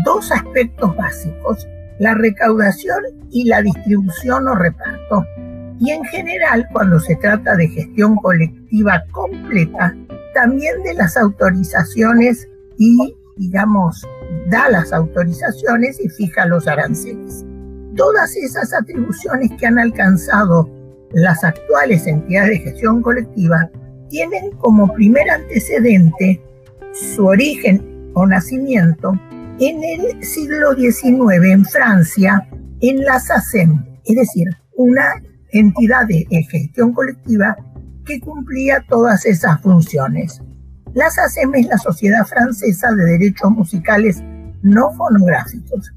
dos 0.06 0.32
aspectos 0.32 0.96
básicos, 0.96 1.68
la 2.00 2.14
recaudación 2.14 3.04
y 3.30 3.46
la 3.46 3.62
distribución 3.62 4.48
o 4.48 4.56
reparto. 4.56 5.26
Y 5.80 5.92
en 5.92 6.04
general, 6.06 6.68
cuando 6.72 7.00
se 7.00 7.16
trata 7.16 7.56
de 7.56 7.68
gestión 7.68 8.16
colectiva 8.16 9.04
completa, 9.12 9.96
también 10.34 10.82
de 10.84 10.94
las 10.94 11.18
autorizaciones 11.18 12.48
y, 12.78 13.16
digamos, 13.38 14.08
da 14.50 14.70
las 14.70 14.94
autorizaciones 14.94 16.00
y 16.00 16.10
fija 16.10 16.46
los 16.46 16.68
aranceles. 16.68 17.46
Todas 17.96 18.36
esas 18.38 18.74
atribuciones 18.74 19.52
que 19.60 19.68
han 19.68 19.80
alcanzado 19.80 20.70
las 21.12 21.44
actuales 21.44 22.08
entidades 22.08 22.52
de 22.52 22.72
gestión 22.72 23.02
colectiva 23.02 23.70
tienen 24.12 24.52
como 24.58 24.94
primer 24.94 25.28
antecedente 25.30 26.42
su 26.94 27.26
origen 27.26 28.12
o 28.14 28.28
nacimiento 28.28 29.20
en 29.60 29.82
el 29.84 30.24
siglo 30.24 30.76
XIX 30.76 31.46
en 31.46 31.66
Francia, 31.66 32.48
en 32.82 33.04
la 33.06 33.20
SACEM, 33.20 33.84
es 34.06 34.16
decir, 34.16 34.48
una 34.76 35.14
entidad 35.52 36.06
de 36.08 36.26
gestión 36.50 36.94
colectiva 36.94 37.56
que 38.06 38.20
cumplía 38.20 38.84
todas 38.90 39.26
esas 39.26 39.62
funciones. 39.62 40.42
La 40.94 41.10
SACEM 41.10 41.56
es 41.56 41.68
la 41.68 41.78
Sociedad 41.78 42.26
Francesa 42.26 42.92
de 42.92 43.06
Derechos 43.06 43.52
Musicales 43.52 44.22
No 44.62 44.92
Fonográficos. 44.92 45.94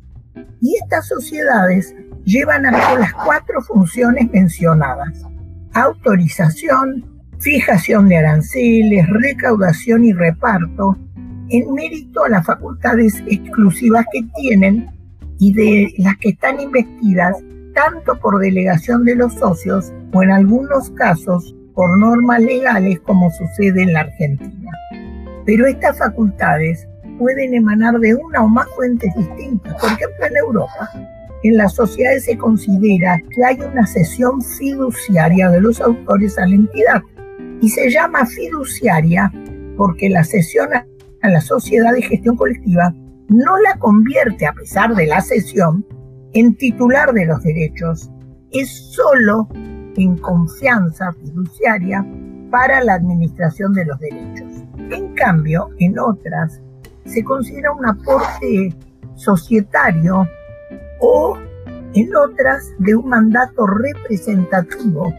Y 0.61 0.76
estas 0.83 1.09
sociedades 1.09 1.94
llevan 2.25 2.64
a 2.66 2.73
cabo 2.73 2.99
las 2.99 3.12
cuatro 3.12 3.61
funciones 3.62 4.30
mencionadas. 4.30 5.25
autorización, 5.73 7.13
fijación 7.45 8.09
de 8.09 8.17
aranceles, 8.17 9.07
recaudación 9.11 10.03
y 10.05 10.15
reparto, 10.15 10.97
en 11.51 11.75
mérito 11.75 12.25
a 12.25 12.31
las 12.31 12.47
facultades 12.47 13.23
exclusivas 13.27 14.07
que 14.11 14.23
tienen 14.41 14.89
y 15.39 15.53
de 15.53 15.93
las 15.99 16.17
que 16.17 16.31
están 16.31 16.59
investidas 16.59 17.37
tanto 17.75 18.19
por 18.19 18.41
delegación 18.41 19.05
de 19.05 19.17
los 19.17 19.35
socios 19.35 19.93
o 20.15 20.23
en 20.23 20.31
algunos 20.31 20.89
casos 20.93 21.55
por 21.75 21.99
normas 21.99 22.41
legales 22.41 22.99
como 23.01 23.31
sucede 23.31 23.83
en 23.83 23.93
la 23.93 24.01
Argentina. 24.01 24.71
Pero 25.45 25.67
estas 25.67 25.99
facultades 25.99 26.89
pueden 27.19 27.53
emanar 27.53 27.99
de 27.99 28.15
una 28.15 28.43
o 28.43 28.49
más 28.49 28.67
fuentes 28.75 29.15
distintas. 29.17 29.75
Por 29.75 29.91
ejemplo, 29.91 30.27
en 30.27 30.37
Europa, 30.39 30.91
en 31.43 31.59
las 31.59 31.75
sociedades 31.75 32.25
se 32.25 32.39
considera 32.39 33.21
que 33.31 33.45
hay 33.45 33.61
una 33.61 33.87
cesión 33.87 34.41
fiduciaria 34.41 35.51
de 35.51 35.61
los 35.61 35.79
autores 35.83 36.39
a 36.39 36.47
la 36.47 36.55
entidad 36.55 37.03
y 37.64 37.71
se 37.71 37.88
llama 37.88 38.26
fiduciaria 38.26 39.33
porque 39.78 40.11
la 40.11 40.23
cesión 40.23 40.68
a 40.75 41.28
la 41.30 41.40
sociedad 41.40 41.94
de 41.94 42.02
gestión 42.02 42.37
colectiva 42.37 42.94
no 43.28 43.56
la 43.56 43.78
convierte, 43.78 44.47
a 44.47 44.52
pesar 44.52 44.94
de 44.94 45.06
la 45.06 45.23
cesión, 45.23 45.83
en 46.35 46.54
titular 46.56 47.14
de 47.14 47.25
los 47.25 47.42
derechos. 47.42 48.11
Es 48.50 48.68
solo 48.92 49.49
en 49.97 50.18
confianza 50.18 51.11
fiduciaria 51.14 52.06
para 52.50 52.85
la 52.85 52.97
administración 52.97 53.73
de 53.73 53.87
los 53.87 53.99
derechos. 53.99 54.62
En 54.90 55.14
cambio, 55.14 55.71
en 55.78 55.99
otras 55.99 56.61
se 57.06 57.25
considera 57.25 57.73
un 57.73 57.87
aporte 57.87 58.76
societario 59.14 60.28
o 61.00 61.38
en 61.94 62.14
otras 62.14 62.75
de 62.78 62.94
un 62.94 63.09
mandato 63.09 63.66
representativo, 63.66 65.14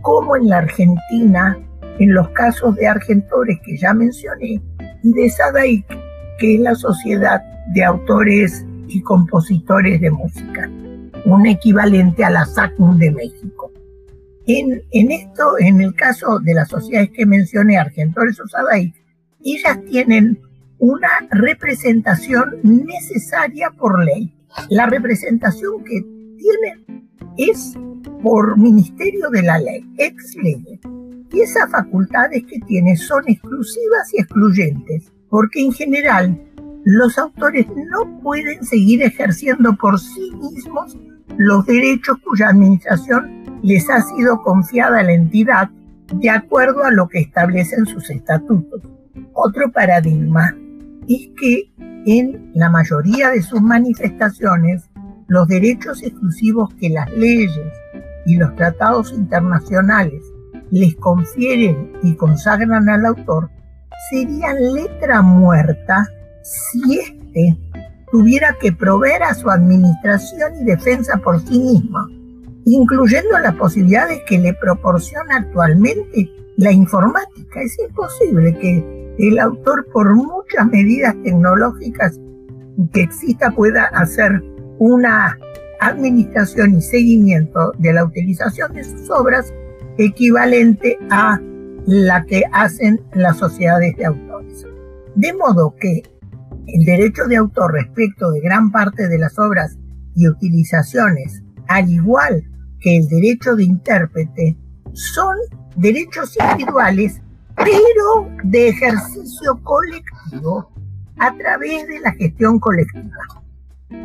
como 0.00 0.36
en 0.36 0.48
la 0.48 0.56
Argentina, 0.56 1.58
en 1.98 2.14
los 2.14 2.28
casos 2.30 2.74
de 2.76 2.86
Argentores 2.86 3.58
que 3.64 3.76
ya 3.76 3.92
mencioné, 3.94 4.60
y 5.02 5.12
de 5.12 5.30
SADAIC, 5.30 5.86
que 6.38 6.54
es 6.54 6.60
la 6.60 6.74
Sociedad 6.74 7.42
de 7.74 7.84
Autores 7.84 8.64
y 8.88 9.00
Compositores 9.02 10.00
de 10.00 10.10
Música, 10.10 10.70
un 11.24 11.46
equivalente 11.46 12.24
a 12.24 12.30
la 12.30 12.44
SACM 12.44 12.98
de 12.98 13.10
México. 13.10 13.70
En, 14.46 14.82
esto, 15.12 15.58
en 15.58 15.80
el 15.80 15.94
caso 15.94 16.40
de 16.40 16.54
las 16.54 16.68
sociedades 16.68 17.10
que 17.10 17.26
mencioné, 17.26 17.78
Argentores 17.78 18.40
o 18.40 18.48
SADAIC, 18.48 18.94
ellas 19.44 19.78
tienen 19.88 20.38
una 20.78 21.08
representación 21.30 22.58
necesaria 22.62 23.70
por 23.70 24.04
ley. 24.04 24.34
La 24.68 24.86
representación 24.86 25.84
que 25.84 26.02
tienen 26.36 27.08
es 27.38 27.74
por 28.22 28.58
ministerio 28.58 29.30
de 29.30 29.42
la 29.42 29.58
ley, 29.58 29.84
ex 29.98 30.34
ley. 30.42 30.80
Y 31.32 31.40
esas 31.40 31.70
facultades 31.70 32.44
que 32.44 32.60
tiene 32.60 32.96
son 32.96 33.22
exclusivas 33.26 34.12
y 34.12 34.20
excluyentes, 34.20 35.12
porque 35.28 35.62
en 35.62 35.72
general 35.72 36.40
los 36.84 37.16
autores 37.18 37.66
no 37.68 38.20
pueden 38.20 38.62
seguir 38.64 39.02
ejerciendo 39.02 39.74
por 39.76 39.98
sí 39.98 40.30
mismos 40.40 40.96
los 41.36 41.64
derechos 41.64 42.18
cuya 42.24 42.48
administración 42.48 43.60
les 43.62 43.88
ha 43.88 44.02
sido 44.02 44.42
confiada 44.42 44.98
a 44.98 45.02
la 45.02 45.12
entidad 45.12 45.70
de 46.14 46.28
acuerdo 46.28 46.84
a 46.84 46.90
lo 46.90 47.08
que 47.08 47.20
establecen 47.20 47.86
sus 47.86 48.10
estatutos. 48.10 48.82
Otro 49.32 49.70
paradigma 49.72 50.54
es 51.08 51.30
que 51.40 51.72
en 52.04 52.50
la 52.54 52.68
mayoría 52.68 53.30
de 53.30 53.42
sus 53.42 53.62
manifestaciones 53.62 54.90
los 55.28 55.48
derechos 55.48 56.02
exclusivos 56.02 56.74
que 56.74 56.90
las 56.90 57.10
leyes 57.12 57.72
y 58.26 58.36
los 58.36 58.54
tratados 58.56 59.12
internacionales 59.12 60.22
les 60.72 60.96
confieren 60.96 61.92
y 62.02 62.16
consagran 62.16 62.88
al 62.88 63.04
autor 63.04 63.50
serían 64.10 64.56
letra 64.74 65.20
muerta 65.22 66.06
si 66.42 66.98
éste 66.98 67.58
tuviera 68.10 68.56
que 68.60 68.72
proveer 68.72 69.22
a 69.22 69.34
su 69.34 69.48
administración 69.50 70.54
y 70.60 70.64
defensa 70.64 71.18
por 71.18 71.40
sí 71.40 71.58
mismo, 71.58 71.98
incluyendo 72.64 73.38
las 73.38 73.54
posibilidades 73.54 74.20
que 74.26 74.38
le 74.38 74.54
proporciona 74.54 75.36
actualmente 75.36 76.30
la 76.56 76.72
informática. 76.72 77.60
Es 77.62 77.78
imposible 77.78 78.56
que 78.58 79.14
el 79.18 79.38
autor, 79.38 79.86
por 79.92 80.14
muchas 80.14 80.66
medidas 80.66 81.14
tecnológicas 81.22 82.18
que 82.92 83.02
exista, 83.02 83.50
pueda 83.50 83.84
hacer 83.84 84.42
una 84.78 85.38
administración 85.80 86.76
y 86.78 86.80
seguimiento 86.82 87.72
de 87.78 87.92
la 87.92 88.04
utilización 88.04 88.72
de 88.72 88.84
sus 88.84 89.10
obras 89.10 89.52
equivalente 89.98 90.98
a 91.10 91.38
la 91.86 92.24
que 92.24 92.42
hacen 92.52 93.00
las 93.14 93.38
sociedades 93.38 93.96
de 93.96 94.06
autores. 94.06 94.66
De 95.14 95.32
modo 95.34 95.74
que 95.78 96.02
el 96.66 96.84
derecho 96.84 97.24
de 97.26 97.36
autor 97.36 97.72
respecto 97.72 98.30
de 98.30 98.40
gran 98.40 98.70
parte 98.70 99.08
de 99.08 99.18
las 99.18 99.38
obras 99.38 99.78
y 100.14 100.28
utilizaciones, 100.28 101.42
al 101.68 101.88
igual 101.88 102.44
que 102.80 102.96
el 102.96 103.08
derecho 103.08 103.54
de 103.56 103.64
intérprete, 103.64 104.56
son 104.92 105.36
derechos 105.76 106.36
individuales, 106.38 107.20
pero 107.56 108.28
de 108.44 108.68
ejercicio 108.68 109.60
colectivo 109.62 110.70
a 111.18 111.36
través 111.36 111.86
de 111.86 112.00
la 112.00 112.12
gestión 112.12 112.58
colectiva. 112.58 113.41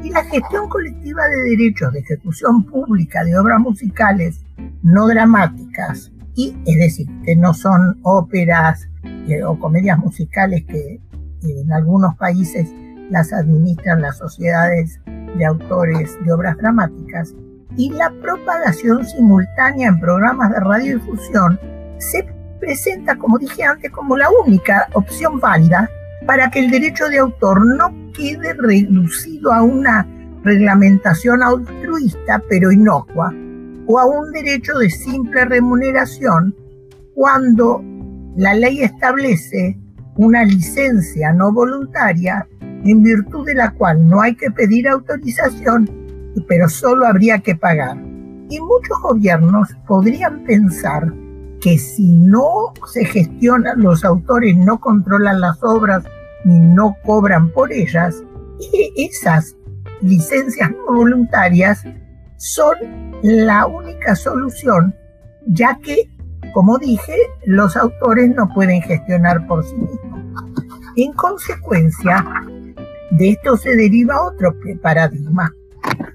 Y 0.03 0.09
la 0.09 0.23
gestión 0.23 0.69
colectiva 0.69 1.23
de 1.27 1.51
derechos 1.51 1.93
de 1.93 1.99
ejecución 1.99 2.63
pública 2.63 3.23
de 3.23 3.37
obras 3.37 3.59
musicales 3.59 4.41
no 4.83 5.07
dramáticas, 5.07 6.11
y 6.35 6.55
es 6.65 6.77
decir, 6.77 7.07
que 7.23 7.35
no 7.35 7.53
son 7.53 7.99
óperas 8.03 8.87
o 9.45 9.59
comedias 9.59 9.97
musicales 9.97 10.63
que 10.65 11.01
en 11.43 11.71
algunos 11.73 12.15
países 12.15 12.71
las 13.09 13.33
administran 13.33 14.01
las 14.01 14.17
sociedades 14.17 14.99
de 15.05 15.45
autores 15.45 16.17
de 16.25 16.31
obras 16.31 16.57
dramáticas, 16.57 17.33
y 17.75 17.91
la 17.91 18.11
propagación 18.21 19.05
simultánea 19.05 19.89
en 19.89 19.99
programas 19.99 20.51
de 20.51 20.59
radiodifusión 20.59 21.59
se 21.99 22.27
presenta, 22.59 23.17
como 23.17 23.37
dije 23.37 23.63
antes, 23.63 23.91
como 23.91 24.17
la 24.17 24.29
única 24.43 24.87
opción 24.93 25.39
válida 25.39 25.89
para 26.27 26.51
que 26.51 26.59
el 26.59 26.69
derecho 26.69 27.07
de 27.07 27.19
autor 27.19 27.65
no 27.77 28.11
quede 28.13 28.53
reducido 28.53 29.51
a 29.53 29.63
una 29.63 30.05
reglamentación 30.43 31.41
altruista 31.41 32.43
pero 32.49 32.71
inocua 32.71 33.33
o 33.87 33.97
a 33.97 34.05
un 34.05 34.31
derecho 34.33 34.77
de 34.77 34.89
simple 34.89 35.45
remuneración 35.45 36.53
cuando 37.15 37.81
la 38.35 38.53
ley 38.53 38.83
establece 38.83 39.79
una 40.17 40.43
licencia 40.43 41.31
no 41.31 41.51
voluntaria 41.53 42.45
en 42.83 43.03
virtud 43.03 43.45
de 43.45 43.55
la 43.55 43.71
cual 43.71 44.07
no 44.07 44.21
hay 44.21 44.35
que 44.35 44.51
pedir 44.51 44.87
autorización, 44.87 45.89
pero 46.47 46.69
solo 46.69 47.05
habría 47.05 47.39
que 47.39 47.55
pagar. 47.55 47.97
Y 48.49 48.59
muchos 48.59 49.01
gobiernos 49.01 49.69
podrían 49.87 50.43
pensar 50.43 51.11
que 51.61 51.77
si 51.77 52.11
no 52.13 52.73
se 52.91 53.05
gestionan, 53.05 53.81
los 53.81 54.05
autores 54.05 54.55
no 54.55 54.79
controlan 54.79 55.41
las 55.41 55.61
obras 55.63 56.03
y 56.47 56.59
no 56.59 56.95
cobran 57.03 57.51
por 57.51 57.71
ellas, 57.71 58.23
y 58.73 58.93
esas 59.05 59.55
licencias 60.01 60.71
voluntarias 60.87 61.83
son 62.37 62.75
la 63.21 63.67
única 63.67 64.15
solución, 64.15 64.95
ya 65.45 65.77
que 65.83 66.09
como 66.53 66.79
dije, 66.79 67.13
los 67.45 67.77
autores 67.77 68.33
no 68.33 68.49
pueden 68.51 68.81
gestionar 68.81 69.45
por 69.45 69.63
sí 69.63 69.75
mismos. 69.75 70.43
En 70.95 71.13
consecuencia, 71.13 72.25
de 73.11 73.29
esto 73.29 73.57
se 73.57 73.75
deriva 73.75 74.23
otro 74.23 74.55
paradigma. 74.81 75.53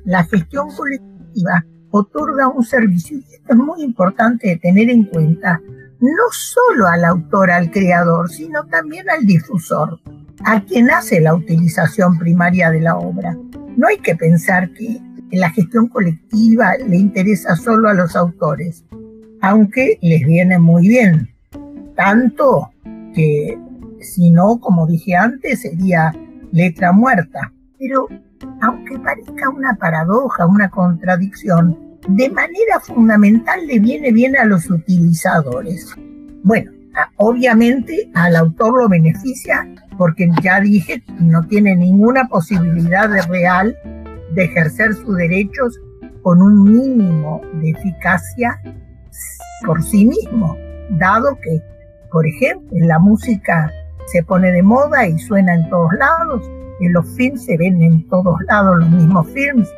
La 0.05 0.25
gestión 0.25 0.69
colectiva 0.75 1.65
otorga 1.91 2.49
un 2.49 2.65
servicio, 2.65 3.19
y 3.19 3.35
esto 3.35 3.53
es 3.53 3.57
muy 3.57 3.83
importante 3.83 4.49
de 4.49 4.57
tener 4.57 4.91
en 4.91 5.05
cuenta, 5.05 5.61
no 6.01 6.25
solo 6.33 6.89
al 6.89 7.05
autor, 7.05 7.53
al 7.53 7.71
creador, 7.71 8.29
sino 8.29 8.65
también 8.67 9.09
al 9.11 9.25
difusor, 9.25 10.01
a 10.45 10.65
quien 10.65 10.91
hace 10.91 11.21
la 11.21 11.35
utilización 11.35 12.19
primaria 12.19 12.71
de 12.71 12.81
la 12.81 12.97
obra. 12.97 13.37
No 13.77 13.87
hay 13.89 13.99
que 13.99 14.15
pensar 14.15 14.71
que 14.73 15.01
la 15.31 15.51
gestión 15.51 15.89
colectiva 15.89 16.73
le 16.87 16.97
interesa 16.97 17.57
solo 17.57 17.89
a 17.89 17.95
los 17.95 18.17
autores 18.17 18.85
aunque 19.43 19.99
les 20.01 20.25
viene 20.25 20.59
muy 20.59 20.89
bien. 20.89 21.29
Tanto 21.95 22.71
que 23.15 23.59
si 24.01 24.31
no, 24.31 24.59
como 24.59 24.87
dije 24.87 25.15
antes, 25.15 25.63
sería 25.63 26.13
letra 26.53 26.93
muerta. 26.93 27.53
Pero 27.79 28.09
aunque 28.63 28.99
parezca 28.99 29.51
una 29.51 29.75
paradoja, 29.75 30.47
una 30.47 30.71
contradicción, 30.71 31.77
de 32.09 32.31
manera 32.31 32.81
fundamental 32.81 33.67
le 33.67 33.79
viene 33.81 34.13
bien 34.13 34.37
a 34.37 34.45
los 34.45 34.71
utilizadores. 34.71 35.95
Bueno, 36.45 36.71
obviamente 37.17 38.11
al 38.15 38.37
autor 38.37 38.83
lo 38.83 38.89
beneficia 38.89 39.67
porque 39.97 40.29
ya 40.43 40.61
dije, 40.61 41.03
no 41.21 41.47
tiene 41.47 41.77
ninguna 41.77 42.27
posibilidad 42.29 43.09
de 43.09 43.23
real 43.23 43.77
de 44.35 44.45
ejercer 44.45 44.95
sus 44.95 45.17
derechos 45.17 45.79
con 46.23 46.41
un 46.41 46.65
mínimo 46.65 47.41
de 47.61 47.71
eficacia 47.71 48.61
por 49.65 49.83
sí 49.83 50.07
mismo, 50.07 50.57
dado 50.91 51.37
que, 51.41 51.61
por 52.11 52.27
ejemplo, 52.27 52.71
la 52.73 52.99
música 52.99 53.71
se 54.07 54.23
pone 54.23 54.51
de 54.53 54.63
moda 54.63 55.07
y 55.07 55.19
suena 55.19 55.55
en 55.55 55.69
todos 55.69 55.93
lados, 55.95 56.51
en 56.81 56.93
los 56.93 57.07
films 57.17 57.45
se 57.45 57.57
ven 57.57 57.81
en 57.83 58.09
todos 58.09 58.37
lados 58.49 58.79
los 58.79 58.91
mismos 58.91 59.29
films, 59.29 59.69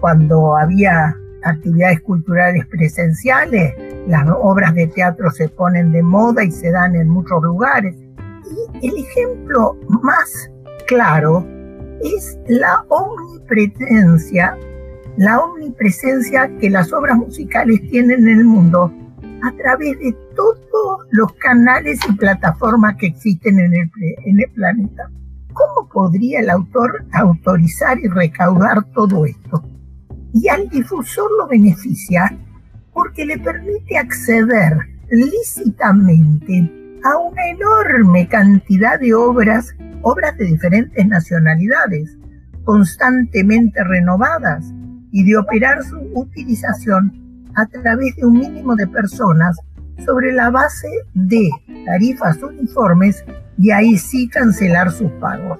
cuando 0.00 0.56
había 0.56 1.14
actividades 1.42 2.00
culturales 2.00 2.66
presenciales, 2.66 3.74
las 4.06 4.28
obras 4.40 4.74
de 4.74 4.86
teatro 4.86 5.30
se 5.30 5.48
ponen 5.48 5.92
de 5.92 6.02
moda 6.02 6.44
y 6.44 6.50
se 6.50 6.70
dan 6.70 6.94
en 6.94 7.08
muchos 7.08 7.42
lugares. 7.42 7.94
Y 8.80 8.88
el 8.88 9.04
ejemplo 9.04 9.76
más 10.02 10.50
claro 10.86 11.46
es 12.02 12.38
la 12.48 12.84
omnipresencia, 12.88 14.56
la 15.16 15.40
omnipresencia 15.40 16.50
que 16.58 16.70
las 16.70 16.92
obras 16.92 17.16
musicales 17.16 17.80
tienen 17.90 18.28
en 18.28 18.38
el 18.38 18.44
mundo 18.44 18.92
a 19.42 19.52
través 19.56 19.98
de 19.98 20.16
todos 20.34 21.06
los 21.10 21.32
canales 21.34 22.00
y 22.08 22.12
plataformas 22.14 22.96
que 22.96 23.06
existen 23.06 23.58
en 23.58 23.74
el, 23.74 23.90
en 24.24 24.40
el 24.40 24.50
planeta. 24.52 25.10
¿Cómo 25.52 25.88
podría 25.88 26.40
el 26.40 26.50
autor 26.50 27.04
autorizar 27.12 27.98
y 27.98 28.08
recaudar 28.08 28.84
todo 28.92 29.26
esto? 29.26 29.62
Y 30.32 30.48
al 30.48 30.68
difusor 30.68 31.30
lo 31.38 31.46
beneficia 31.48 32.36
porque 32.92 33.24
le 33.24 33.38
permite 33.38 33.96
acceder 33.96 34.76
lícitamente 35.10 36.70
a 37.04 37.16
una 37.18 37.48
enorme 37.48 38.28
cantidad 38.28 38.98
de 38.98 39.14
obras, 39.14 39.74
obras 40.02 40.36
de 40.36 40.46
diferentes 40.46 41.06
nacionalidades, 41.06 42.18
constantemente 42.64 43.82
renovadas, 43.84 44.72
y 45.10 45.24
de 45.24 45.36
operar 45.36 45.82
su 45.84 45.98
utilización 46.14 47.12
a 47.54 47.66
través 47.66 48.14
de 48.16 48.26
un 48.26 48.38
mínimo 48.38 48.76
de 48.76 48.86
personas 48.86 49.56
sobre 50.04 50.32
la 50.32 50.50
base 50.50 50.88
de 51.14 51.50
tarifas 51.86 52.42
uniformes 52.42 53.24
y 53.58 53.70
ahí 53.70 53.96
sí 53.96 54.28
cancelar 54.28 54.92
sus 54.92 55.10
pagos. 55.12 55.58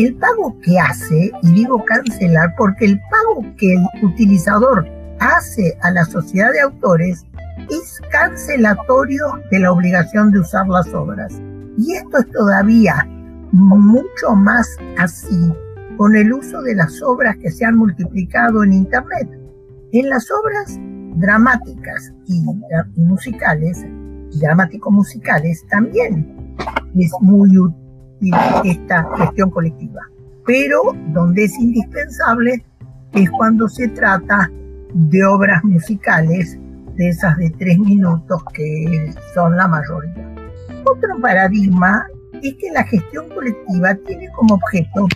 El 0.00 0.14
pago 0.14 0.58
que 0.62 0.78
hace, 0.78 1.30
y 1.42 1.52
digo 1.52 1.84
cancelar 1.84 2.54
porque 2.56 2.86
el 2.86 2.98
pago 3.10 3.44
que 3.58 3.74
el 3.74 3.86
utilizador 4.02 4.88
hace 5.18 5.76
a 5.82 5.90
la 5.90 6.06
sociedad 6.06 6.50
de 6.52 6.60
autores 6.62 7.26
es 7.68 8.00
cancelatorio 8.10 9.26
de 9.50 9.58
la 9.58 9.70
obligación 9.70 10.30
de 10.30 10.38
usar 10.38 10.66
las 10.68 10.88
obras. 10.94 11.38
Y 11.76 11.96
esto 11.96 12.16
es 12.16 12.30
todavía 12.30 13.06
mucho 13.52 14.34
más 14.34 14.66
así 14.96 15.52
con 15.98 16.16
el 16.16 16.32
uso 16.32 16.62
de 16.62 16.76
las 16.76 17.02
obras 17.02 17.36
que 17.36 17.50
se 17.50 17.66
han 17.66 17.76
multiplicado 17.76 18.64
en 18.64 18.72
Internet. 18.72 19.28
En 19.92 20.08
las 20.08 20.30
obras 20.30 20.78
dramáticas 21.16 22.10
y, 22.26 22.42
musicales, 22.96 23.84
dramático-musicales, 24.40 25.62
también 25.68 26.56
es 26.96 27.12
muy 27.20 27.58
útil 27.58 27.79
esta 28.64 29.06
gestión 29.16 29.50
colectiva. 29.50 30.00
Pero 30.46 30.94
donde 31.08 31.44
es 31.44 31.58
indispensable 31.58 32.64
es 33.12 33.30
cuando 33.30 33.68
se 33.68 33.88
trata 33.88 34.50
de 34.92 35.24
obras 35.24 35.62
musicales, 35.64 36.58
de 36.96 37.08
esas 37.08 37.36
de 37.38 37.50
tres 37.50 37.78
minutos 37.78 38.42
que 38.52 39.14
son 39.34 39.56
la 39.56 39.68
mayoría. 39.68 40.34
Otro 40.84 41.20
paradigma 41.20 42.06
es 42.42 42.54
que 42.54 42.70
la 42.72 42.84
gestión 42.84 43.28
colectiva 43.28 43.94
tiene 44.06 44.28
como 44.32 44.54
objeto 44.54 45.06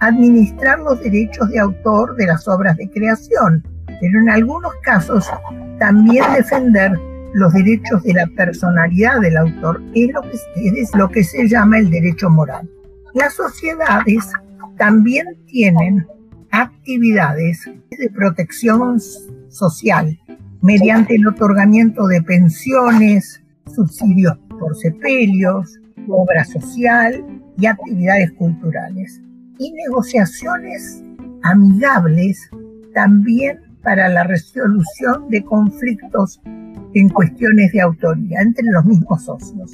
administrar 0.00 0.78
los 0.80 1.00
derechos 1.02 1.48
de 1.48 1.58
autor 1.58 2.14
de 2.16 2.26
las 2.26 2.46
obras 2.46 2.76
de 2.76 2.90
creación, 2.90 3.66
pero 3.86 4.20
en 4.20 4.28
algunos 4.28 4.72
casos 4.82 5.30
también 5.78 6.24
defender 6.34 6.98
los 7.34 7.52
derechos 7.52 8.02
de 8.04 8.14
la 8.14 8.26
personalidad 8.36 9.20
del 9.20 9.36
autor, 9.36 9.82
es 9.94 10.08
lo 10.12 10.22
que, 10.22 10.38
es 10.54 10.94
lo 10.94 11.08
que 11.08 11.24
se 11.24 11.48
llama 11.48 11.78
el 11.78 11.90
derecho 11.90 12.30
moral. 12.30 12.70
Las 13.12 13.34
sociedades 13.34 14.30
también 14.78 15.26
tienen 15.46 16.06
actividades 16.52 17.68
de 17.90 18.10
protección 18.10 19.00
social 19.48 20.18
mediante 20.62 21.16
el 21.16 21.26
otorgamiento 21.26 22.06
de 22.06 22.22
pensiones, 22.22 23.42
subsidios 23.74 24.38
por 24.58 24.76
sepelios, 24.76 25.78
obra 26.08 26.44
social 26.44 27.24
y 27.58 27.66
actividades 27.66 28.30
culturales. 28.32 29.20
Y 29.58 29.72
negociaciones 29.72 31.02
amigables 31.42 32.48
también 32.94 33.60
para 33.82 34.08
la 34.08 34.22
resolución 34.22 35.28
de 35.28 35.44
conflictos 35.44 36.40
en 36.94 37.08
cuestiones 37.08 37.72
de 37.72 37.80
autoría 37.80 38.40
entre 38.40 38.64
los 38.70 38.84
mismos 38.84 39.24
socios. 39.24 39.72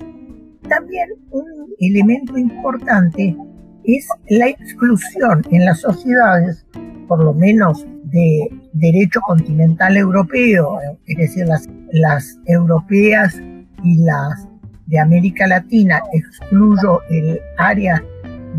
También 0.68 1.08
un 1.30 1.44
elemento 1.78 2.36
importante 2.38 3.36
es 3.84 4.08
la 4.28 4.48
exclusión 4.48 5.42
en 5.50 5.64
las 5.64 5.80
sociedades, 5.80 6.66
por 7.08 7.22
lo 7.22 7.32
menos 7.32 7.86
de 8.04 8.48
derecho 8.72 9.20
continental 9.20 9.96
europeo, 9.96 10.78
es 11.06 11.16
decir, 11.16 11.46
las, 11.46 11.68
las 11.92 12.38
europeas 12.46 13.40
y 13.82 13.98
las 14.04 14.48
de 14.86 14.98
América 14.98 15.46
Latina, 15.46 16.02
excluyo 16.12 17.00
el 17.10 17.40
área 17.58 18.02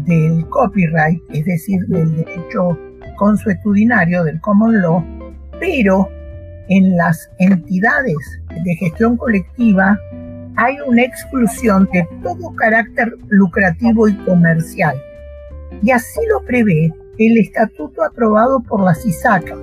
del 0.06 0.48
copyright, 0.48 1.22
es 1.30 1.46
decir, 1.46 1.82
del 1.88 2.16
derecho 2.16 2.78
consuetudinario, 3.18 4.24
del 4.24 4.40
common 4.40 4.82
law, 4.82 5.04
pero 5.60 6.08
en 6.70 6.96
las 6.96 7.30
entidades 7.38 8.41
de 8.64 8.76
gestión 8.76 9.18
colectiva 9.18 9.98
hay 10.58 10.76
una 10.86 11.04
exclusión 11.04 11.88
de 11.94 12.08
todo 12.22 12.54
carácter 12.56 13.16
lucrativo 13.30 14.08
y 14.08 14.16
comercial. 14.26 14.96
Y 15.82 15.92
así 15.92 16.20
lo 16.30 16.44
prevé 16.46 16.94
el 17.18 17.38
estatuto 17.38 18.04
aprobado 18.04 18.62
por 18.62 18.84
la 18.84 18.94
CISAC, 18.94 19.56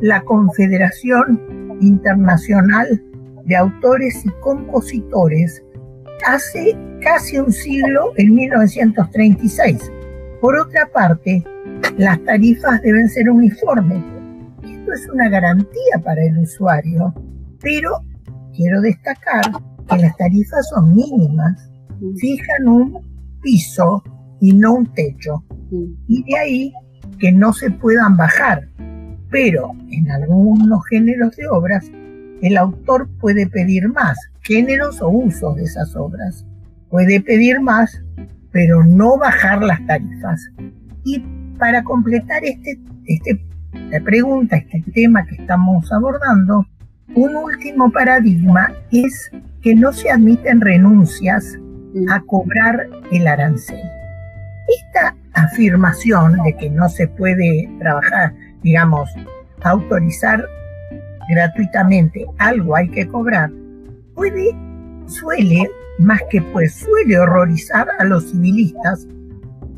la 0.00 0.22
Confederación 0.22 1.78
Internacional 1.80 3.02
de 3.44 3.56
Autores 3.56 4.24
y 4.24 4.30
Compositores, 4.40 5.62
hace 6.26 6.76
casi 7.00 7.38
un 7.38 7.52
siglo, 7.52 8.12
en 8.16 8.34
1936. 8.34 9.90
Por 10.40 10.58
otra 10.58 10.86
parte, 10.86 11.44
las 11.96 12.22
tarifas 12.24 12.80
deben 12.82 13.08
ser 13.08 13.30
uniformes. 13.30 14.02
Esto 14.62 14.92
es 14.92 15.08
una 15.08 15.28
garantía 15.28 15.98
para 16.02 16.22
el 16.24 16.38
usuario, 16.38 17.14
pero 17.60 18.02
quiero 18.54 18.80
destacar 18.80 19.42
que 19.88 19.96
las 19.96 20.16
tarifas 20.16 20.68
son 20.68 20.94
mínimas, 20.94 21.70
fijan 22.18 22.68
un 22.68 22.98
piso 23.42 24.02
y 24.40 24.52
no 24.52 24.74
un 24.74 24.92
techo, 24.92 25.44
y 26.08 26.22
de 26.24 26.38
ahí 26.38 26.72
que 27.18 27.32
no 27.32 27.52
se 27.52 27.70
puedan 27.70 28.16
bajar. 28.16 28.68
Pero 29.30 29.70
en 29.90 30.10
algunos 30.10 30.80
géneros 30.88 31.36
de 31.36 31.46
obras, 31.48 31.90
el 32.42 32.56
autor 32.56 33.08
puede 33.20 33.46
pedir 33.46 33.88
más, 33.88 34.18
géneros 34.42 35.00
o 35.02 35.08
usos 35.08 35.56
de 35.56 35.64
esas 35.64 35.94
obras. 35.94 36.46
Puede 36.88 37.20
pedir 37.20 37.60
más, 37.60 38.02
pero 38.50 38.84
no 38.84 39.16
bajar 39.18 39.62
las 39.62 39.84
tarifas. 39.86 40.40
Y 41.04 41.20
para 41.58 41.84
completar 41.84 42.42
este, 42.44 42.80
este 43.06 43.40
pregunta, 44.04 44.56
este 44.56 44.82
tema 44.92 45.24
que 45.26 45.36
estamos 45.36 45.92
abordando, 45.92 46.66
un 47.14 47.36
último 47.36 47.90
paradigma 47.90 48.72
es 48.92 49.30
que 49.62 49.74
no 49.74 49.92
se 49.92 50.10
admiten 50.10 50.60
renuncias 50.60 51.58
a 52.10 52.20
cobrar 52.20 52.88
el 53.10 53.26
arancel. 53.26 53.80
Esta 54.68 55.16
afirmación 55.34 56.38
de 56.44 56.56
que 56.56 56.70
no 56.70 56.88
se 56.88 57.08
puede 57.08 57.68
trabajar, 57.78 58.34
digamos, 58.62 59.10
autorizar 59.62 60.44
gratuitamente 61.28 62.26
algo 62.38 62.76
hay 62.76 62.88
que 62.88 63.06
cobrar, 63.06 63.50
puede, 64.14 64.54
suele, 65.06 65.68
más 65.98 66.20
que 66.30 66.40
pues, 66.42 66.74
suele 66.74 67.18
horrorizar 67.18 67.88
a 67.98 68.04
los 68.04 68.30
civilistas 68.30 69.06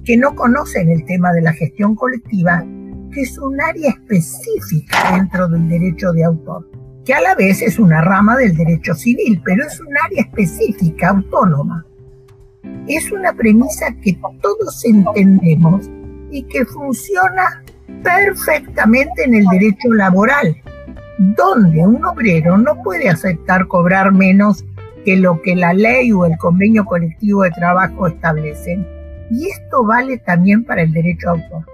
que 0.04 0.16
no 0.16 0.34
conocen 0.34 0.90
el 0.90 1.04
tema 1.04 1.32
de 1.32 1.42
la 1.42 1.52
gestión 1.52 1.94
colectiva, 1.94 2.64
que 3.12 3.22
es 3.22 3.38
un 3.38 3.60
área 3.60 3.90
específica 3.90 5.16
dentro 5.16 5.48
del 5.48 5.68
derecho 5.68 6.12
de 6.12 6.24
autor, 6.24 6.68
que 7.04 7.14
a 7.14 7.20
la 7.20 7.34
vez 7.34 7.62
es 7.62 7.78
una 7.78 8.00
rama 8.00 8.36
del 8.36 8.56
derecho 8.56 8.94
civil, 8.94 9.40
pero 9.44 9.66
es 9.66 9.80
un 9.80 9.94
área 10.04 10.22
específica, 10.22 11.10
autónoma. 11.10 11.84
Es 12.86 13.10
una 13.10 13.32
premisa 13.32 13.94
que 14.02 14.18
todos 14.40 14.84
entendemos 14.84 15.90
y 16.30 16.44
que 16.44 16.64
funciona 16.64 17.62
perfectamente 18.02 19.24
en 19.24 19.34
el 19.34 19.44
derecho 19.46 19.92
laboral, 19.92 20.56
donde 21.18 21.80
un 21.80 22.04
obrero 22.04 22.56
no 22.56 22.80
puede 22.82 23.08
aceptar 23.08 23.66
cobrar 23.66 24.12
menos 24.12 24.64
que 25.04 25.16
lo 25.16 25.42
que 25.42 25.56
la 25.56 25.72
ley 25.72 26.12
o 26.12 26.24
el 26.24 26.36
convenio 26.38 26.84
colectivo 26.84 27.42
de 27.42 27.50
trabajo 27.50 28.06
establecen. 28.06 28.86
Y 29.30 29.48
esto 29.48 29.84
vale 29.84 30.18
también 30.18 30.64
para 30.64 30.82
el 30.82 30.92
derecho 30.92 31.28
a 31.28 31.32
autor. 31.32 31.64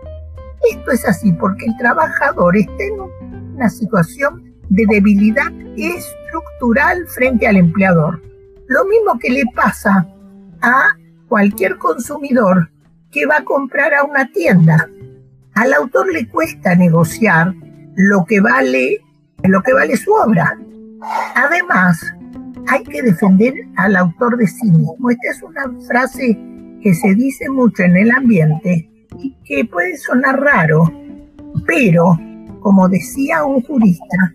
Esto 0.71 0.91
es 0.91 1.07
así 1.07 1.33
porque 1.33 1.67
el 1.67 1.77
trabajador 1.77 2.57
está 2.57 2.83
en 2.83 3.01
una 3.55 3.69
situación 3.69 4.48
de 4.69 4.85
debilidad 4.87 5.53
estructural 5.77 7.07
frente 7.09 7.47
al 7.47 7.57
empleador. 7.57 8.23
Lo 8.67 8.85
mismo 8.85 9.19
que 9.19 9.31
le 9.31 9.45
pasa 9.55 10.07
a 10.61 10.89
cualquier 11.29 11.79
consumidor 11.79 12.71
que 13.11 13.27
va 13.27 13.39
a 13.39 13.45
comprar 13.45 13.95
a 13.95 14.05
una 14.05 14.31
tienda. 14.33 14.89
Al 15.55 15.73
autor 15.73 16.13
le 16.13 16.29
cuesta 16.29 16.75
negociar 16.75 17.55
lo 17.97 18.25
que 18.27 18.41
vale, 18.41 18.99
lo 19.45 19.63
que 19.63 19.73
vale 19.73 19.97
su 19.97 20.13
obra. 20.13 20.59
Además, 21.35 22.05
hay 22.69 22.85
que 22.85 23.03
defender 23.03 23.55
al 23.77 23.97
autor 23.97 24.37
de 24.37 24.47
sí 24.47 24.71
mismo. 24.71 25.11
Esta 25.11 25.31
es 25.31 25.43
una 25.43 25.87
frase 25.87 26.39
que 26.83 26.95
se 26.95 27.15
dice 27.15 27.49
mucho 27.49 27.83
en 27.83 27.97
el 27.97 28.11
ambiente 28.11 28.89
y 29.19 29.37
que 29.45 29.65
puede 29.65 29.97
sonar 29.97 30.41
raro, 30.41 30.93
pero, 31.67 32.19
como 32.61 32.89
decía 32.89 33.45
un 33.45 33.63
jurista, 33.63 34.35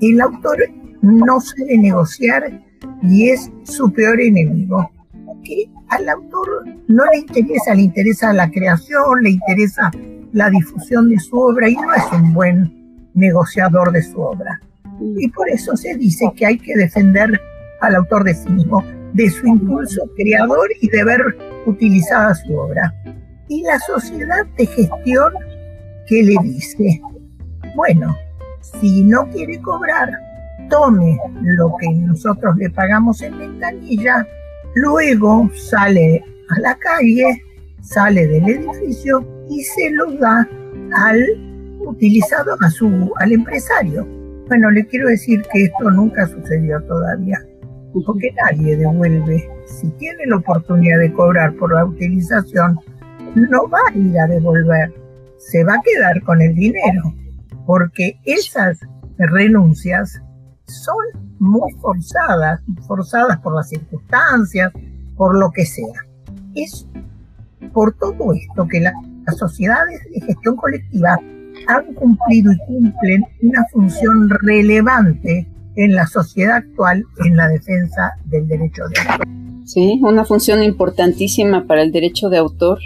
el 0.00 0.20
autor 0.20 0.58
no 1.02 1.40
sabe 1.40 1.78
negociar 1.78 2.62
y 3.02 3.30
es 3.30 3.50
su 3.64 3.92
peor 3.92 4.20
enemigo. 4.20 4.90
Porque 5.24 5.68
al 5.88 6.08
autor 6.08 6.64
no 6.88 7.04
le 7.12 7.18
interesa, 7.18 7.74
le 7.74 7.82
interesa 7.82 8.32
la 8.32 8.50
creación, 8.50 9.22
le 9.22 9.30
interesa 9.30 9.90
la 10.32 10.50
difusión 10.50 11.08
de 11.08 11.18
su 11.18 11.38
obra 11.38 11.68
y 11.68 11.74
no 11.76 11.94
es 11.94 12.02
un 12.12 12.32
buen 12.34 13.08
negociador 13.14 13.92
de 13.92 14.02
su 14.02 14.20
obra. 14.20 14.60
Y 15.00 15.28
por 15.30 15.48
eso 15.48 15.76
se 15.76 15.94
dice 15.96 16.30
que 16.36 16.46
hay 16.46 16.58
que 16.58 16.74
defender 16.74 17.40
al 17.80 17.94
autor 17.96 18.24
de 18.24 18.34
sí 18.34 18.48
mismo, 18.50 18.82
de 19.12 19.30
su 19.30 19.46
impulso 19.46 20.02
creador 20.16 20.68
y 20.80 20.88
de 20.88 21.04
ver 21.04 21.20
utilizada 21.66 22.34
su 22.34 22.54
obra. 22.54 22.92
Y 23.48 23.62
la 23.62 23.78
sociedad 23.78 24.44
de 24.58 24.66
gestión 24.66 25.32
que 26.06 26.22
le 26.22 26.34
dice, 26.42 27.00
bueno, 27.74 28.16
si 28.80 29.04
no 29.04 29.28
quiere 29.30 29.60
cobrar, 29.60 30.10
tome 30.68 31.18
lo 31.42 31.72
que 31.80 31.88
nosotros 31.90 32.56
le 32.56 32.70
pagamos 32.70 33.22
en 33.22 33.38
ventanilla, 33.38 34.26
luego 34.74 35.48
sale 35.54 36.22
a 36.50 36.60
la 36.60 36.74
calle, 36.76 37.42
sale 37.80 38.26
del 38.26 38.48
edificio 38.48 39.24
y 39.48 39.62
se 39.62 39.90
lo 39.90 40.12
da 40.12 40.48
al 40.94 41.24
utilizado, 41.80 42.56
a 42.60 42.70
su, 42.70 43.12
al 43.16 43.32
empresario. 43.32 44.06
Bueno, 44.48 44.70
le 44.70 44.86
quiero 44.86 45.08
decir 45.08 45.42
que 45.52 45.64
esto 45.64 45.90
nunca 45.90 46.26
sucedió 46.26 46.80
todavía, 46.82 47.40
porque 47.92 48.30
nadie 48.32 48.76
devuelve. 48.76 49.48
Si 49.66 49.88
tiene 49.92 50.26
la 50.26 50.36
oportunidad 50.36 50.98
de 51.00 51.12
cobrar 51.12 51.54
por 51.54 51.74
la 51.74 51.84
utilización, 51.84 52.78
no 53.34 53.68
va 53.68 53.80
a 53.88 53.96
ir 53.96 54.18
a 54.18 54.26
devolver, 54.26 54.92
se 55.38 55.64
va 55.64 55.74
a 55.74 55.82
quedar 55.82 56.22
con 56.22 56.40
el 56.40 56.54
dinero, 56.54 57.12
porque 57.66 58.18
esas 58.24 58.78
renuncias 59.18 60.20
son 60.66 61.26
muy 61.38 61.72
forzadas, 61.80 62.60
forzadas 62.86 63.38
por 63.40 63.54
las 63.54 63.68
circunstancias, 63.68 64.72
por 65.16 65.38
lo 65.38 65.50
que 65.50 65.66
sea. 65.66 66.06
Es 66.54 66.86
por 67.72 67.94
todo 67.94 68.32
esto 68.32 68.66
que 68.68 68.80
las 68.80 68.94
sociedades 69.36 70.00
de 70.10 70.20
gestión 70.20 70.56
colectiva 70.56 71.18
han 71.66 71.94
cumplido 71.94 72.52
y 72.52 72.58
cumplen 72.66 73.24
una 73.42 73.64
función 73.72 74.30
relevante 74.30 75.46
en 75.76 75.94
la 75.94 76.06
sociedad 76.06 76.56
actual 76.56 77.04
en 77.24 77.36
la 77.36 77.48
defensa 77.48 78.12
del 78.26 78.48
derecho 78.48 78.82
de 78.88 79.00
autor. 79.00 79.26
Sí, 79.64 80.00
una 80.02 80.24
función 80.24 80.62
importantísima 80.62 81.66
para 81.66 81.82
el 81.82 81.92
derecho 81.92 82.28
de 82.28 82.38
autor. 82.38 82.78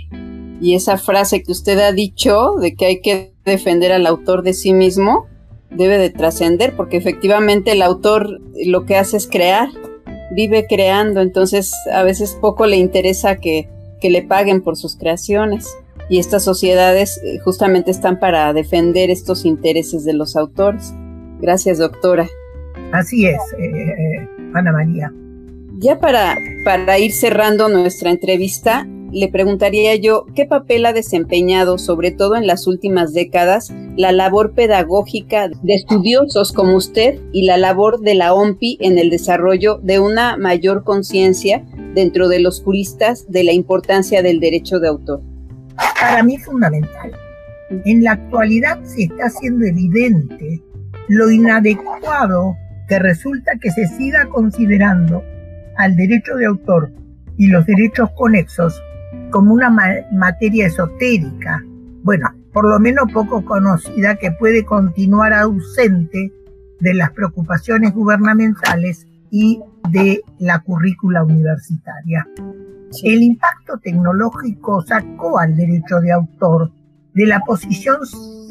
Y 0.60 0.74
esa 0.74 0.98
frase 0.98 1.42
que 1.42 1.52
usted 1.52 1.78
ha 1.78 1.92
dicho 1.92 2.56
de 2.60 2.74
que 2.74 2.86
hay 2.86 3.00
que 3.00 3.32
defender 3.44 3.92
al 3.92 4.06
autor 4.06 4.42
de 4.42 4.52
sí 4.52 4.72
mismo, 4.74 5.26
debe 5.70 5.98
de 5.98 6.10
trascender, 6.10 6.76
porque 6.76 6.96
efectivamente 6.96 7.72
el 7.72 7.82
autor 7.82 8.40
lo 8.66 8.84
que 8.84 8.96
hace 8.96 9.16
es 9.16 9.26
crear, 9.26 9.68
vive 10.32 10.66
creando, 10.68 11.20
entonces 11.20 11.72
a 11.92 12.02
veces 12.02 12.36
poco 12.40 12.66
le 12.66 12.76
interesa 12.76 13.36
que, 13.36 13.68
que 14.00 14.10
le 14.10 14.22
paguen 14.22 14.62
por 14.62 14.76
sus 14.76 14.96
creaciones. 14.96 15.68
Y 16.08 16.18
estas 16.18 16.42
sociedades 16.42 17.20
eh, 17.24 17.38
justamente 17.38 17.92
están 17.92 18.18
para 18.18 18.52
defender 18.52 19.10
estos 19.10 19.44
intereses 19.44 20.04
de 20.04 20.12
los 20.12 20.34
autores. 20.34 20.92
Gracias, 21.40 21.78
doctora. 21.78 22.28
Así 22.92 23.26
es, 23.26 23.38
eh, 23.58 23.66
eh, 23.66 24.28
Ana 24.54 24.72
María. 24.72 25.12
Ya 25.78 26.00
para, 26.00 26.36
para 26.64 26.98
ir 26.98 27.12
cerrando 27.12 27.68
nuestra 27.68 28.10
entrevista, 28.10 28.86
le 29.12 29.28
preguntaría 29.28 29.96
yo 29.96 30.26
qué 30.34 30.46
papel 30.46 30.86
ha 30.86 30.92
desempeñado, 30.92 31.78
sobre 31.78 32.10
todo 32.10 32.36
en 32.36 32.46
las 32.46 32.66
últimas 32.66 33.12
décadas, 33.12 33.72
la 33.96 34.12
labor 34.12 34.52
pedagógica 34.52 35.48
de 35.48 35.74
estudiosos 35.74 36.52
como 36.52 36.76
usted 36.76 37.20
y 37.32 37.46
la 37.46 37.56
labor 37.56 38.00
de 38.00 38.14
la 38.14 38.32
OMPI 38.34 38.78
en 38.80 38.98
el 38.98 39.10
desarrollo 39.10 39.78
de 39.82 39.98
una 39.98 40.36
mayor 40.36 40.84
conciencia 40.84 41.64
dentro 41.94 42.28
de 42.28 42.40
los 42.40 42.62
juristas 42.62 43.26
de 43.28 43.44
la 43.44 43.52
importancia 43.52 44.22
del 44.22 44.38
derecho 44.38 44.78
de 44.78 44.88
autor. 44.88 45.22
Para 46.00 46.22
mí 46.22 46.36
es 46.36 46.44
fundamental. 46.44 47.12
En 47.84 48.04
la 48.04 48.12
actualidad 48.12 48.82
se 48.84 49.04
está 49.04 49.24
haciendo 49.26 49.66
evidente 49.66 50.62
lo 51.08 51.30
inadecuado 51.30 52.56
que 52.88 52.98
resulta 52.98 53.52
que 53.60 53.70
se 53.70 53.86
siga 53.86 54.28
considerando 54.28 55.22
al 55.76 55.96
derecho 55.96 56.34
de 56.36 56.46
autor 56.46 56.92
y 57.36 57.46
los 57.46 57.64
derechos 57.66 58.10
conexos 58.16 58.80
como 59.30 59.54
una 59.54 59.70
materia 60.12 60.66
esotérica, 60.66 61.62
bueno, 62.02 62.28
por 62.52 62.68
lo 62.68 62.78
menos 62.80 63.10
poco 63.12 63.44
conocida, 63.44 64.16
que 64.16 64.32
puede 64.32 64.64
continuar 64.64 65.32
ausente 65.32 66.32
de 66.80 66.94
las 66.94 67.10
preocupaciones 67.12 67.92
gubernamentales 67.94 69.06
y 69.30 69.60
de 69.90 70.22
la 70.38 70.58
currícula 70.60 71.22
universitaria. 71.22 72.26
El 73.04 73.22
impacto 73.22 73.78
tecnológico 73.78 74.82
sacó 74.82 75.38
al 75.38 75.56
derecho 75.56 76.00
de 76.00 76.12
autor 76.12 76.72
de 77.14 77.26
la 77.26 77.40
posición 77.40 77.98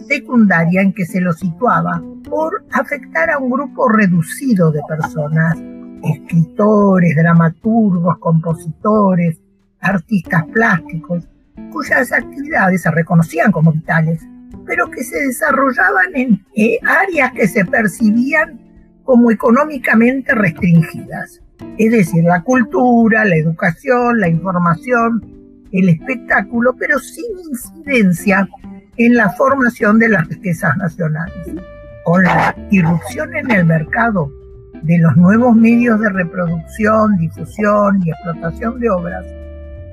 secundaria 0.08 0.82
en 0.82 0.94
que 0.94 1.06
se 1.06 1.22
lo 1.22 1.34
situaba 1.34 2.02
por 2.30 2.64
afectar 2.72 3.30
a 3.30 3.38
un 3.38 3.50
grupo 3.50 3.90
reducido 3.90 4.72
de 4.72 4.82
personas, 4.88 5.58
escritores, 6.04 7.16
dramaturgos, 7.16 8.18
compositores, 8.20 9.40
artistas 9.82 10.44
plásticos, 10.54 11.28
cuyas 11.72 12.12
actividades 12.12 12.82
se 12.82 12.92
reconocían 12.92 13.52
como 13.52 13.72
vitales, 13.72 14.22
pero 14.66 14.90
que 14.90 15.04
se 15.04 15.20
desarrollaban 15.28 16.16
en 16.16 16.46
eh, 16.56 16.80
áreas 16.86 17.32
que 17.34 17.48
se 17.48 17.66
percibían 17.66 18.60
como 19.04 19.32
económicamente 19.32 20.36
restringidas. 20.36 21.42
Es 21.78 21.92
decir, 21.92 22.24
la 22.24 22.44
cultura, 22.44 23.26
la 23.26 23.36
educación, 23.36 24.20
la 24.20 24.30
información, 24.30 25.22
el 25.72 25.90
espectáculo, 25.90 26.76
pero 26.78 27.00
sin 27.00 27.26
incidencia 27.50 28.48
en 28.98 29.16
la 29.16 29.30
formación 29.32 29.98
de 30.00 30.10
las 30.10 30.28
riquezas 30.28 30.76
nacionales. 30.78 31.56
Con 32.04 32.24
la 32.24 32.56
irrupción 32.70 33.36
en 33.36 33.52
el 33.52 33.66
mercado 33.66 34.32
de 34.84 34.98
los 35.00 35.16
nuevos 35.18 35.56
medios 35.56 36.00
de 36.00 36.10
reproducción, 36.10 37.18
difusión 37.18 38.02
y 38.04 38.12
explotación 38.12 38.80
de 38.80 38.90
obras, 38.90 39.26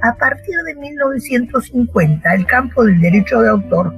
a 0.02 0.14
partir 0.16 0.54
de 0.66 0.74
1950, 0.74 2.34
el 2.34 2.46
campo 2.46 2.84
del 2.84 3.00
derecho 3.00 3.40
de 3.40 3.48
autor 3.48 3.94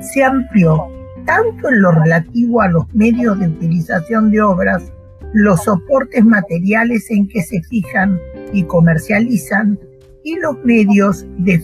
se 0.00 0.24
amplió 0.24 0.86
tanto 1.26 1.68
en 1.68 1.82
lo 1.82 1.92
relativo 1.92 2.60
a 2.60 2.68
los 2.68 2.92
medios 2.94 3.38
de 3.38 3.48
utilización 3.48 4.30
de 4.30 4.40
obras, 4.40 4.92
los 5.32 5.62
soportes 5.64 6.24
materiales 6.24 7.10
en 7.10 7.28
que 7.28 7.42
se 7.42 7.62
fijan 7.62 8.18
y 8.52 8.64
comercializan 8.64 9.78
y 10.24 10.36
los 10.36 10.56
medios 10.64 11.26
de 11.38 11.60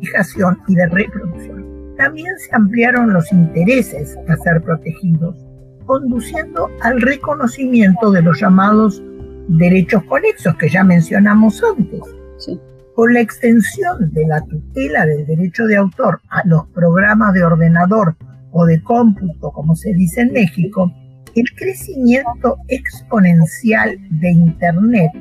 fijación 0.00 0.58
y 0.68 0.74
de 0.74 0.86
reproducción. 0.88 1.94
También 1.96 2.38
se 2.38 2.54
ampliaron 2.54 3.12
los 3.12 3.30
intereses 3.32 4.16
a 4.28 4.36
ser 4.36 4.62
protegidos, 4.62 5.36
conduciendo 5.84 6.70
al 6.82 7.00
reconocimiento 7.00 8.10
de 8.10 8.22
los 8.22 8.40
llamados 8.40 9.02
derechos 9.48 10.02
conexos 10.04 10.56
que 10.56 10.68
ya 10.68 10.84
mencionamos 10.84 11.62
antes. 11.76 12.00
Sí. 12.38 12.58
Con 13.00 13.14
la 13.14 13.20
extensión 13.20 14.12
de 14.12 14.26
la 14.26 14.42
tutela 14.42 15.06
del 15.06 15.24
derecho 15.24 15.64
de 15.64 15.78
autor 15.78 16.20
a 16.28 16.46
los 16.46 16.66
programas 16.66 17.32
de 17.32 17.42
ordenador 17.42 18.14
o 18.52 18.66
de 18.66 18.82
cómputo, 18.82 19.52
como 19.52 19.74
se 19.74 19.94
dice 19.94 20.20
en 20.20 20.34
México, 20.34 20.92
el 21.34 21.46
crecimiento 21.56 22.58
exponencial 22.68 23.96
de 24.10 24.32
Internet 24.32 25.12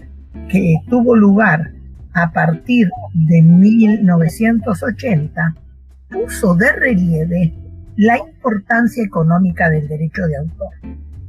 que 0.50 0.76
tuvo 0.90 1.16
lugar 1.16 1.72
a 2.12 2.34
partir 2.34 2.90
de 3.14 3.42
1980 3.44 5.56
puso 6.10 6.56
de 6.56 6.74
relieve 6.74 7.54
la 7.96 8.18
importancia 8.18 9.06
económica 9.06 9.70
del 9.70 9.88
derecho 9.88 10.28
de 10.28 10.36
autor. 10.36 10.74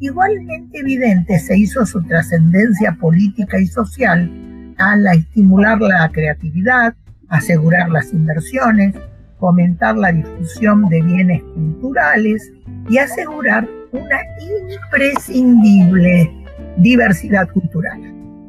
Igualmente 0.01 0.81
evidente 0.81 1.39
se 1.39 1.57
hizo 1.57 1.87
su 1.87 2.03
trascendencia 2.03 2.99
política 3.01 3.61
y 3.61 3.69
social 3.69 4.50
al 4.81 5.07
estimular 5.07 5.81
la 5.81 6.09
creatividad, 6.11 6.95
asegurar 7.29 7.91
las 7.91 8.13
inversiones, 8.13 8.95
fomentar 9.39 9.97
la 9.97 10.13
difusión 10.13 10.89
de 10.89 11.03
bienes 11.03 11.43
culturales 11.55 12.53
y 12.89 12.99
asegurar 12.99 13.69
una 13.93 14.19
imprescindible 14.75 16.31
diversidad 16.79 17.49
cultural. 17.51 18.01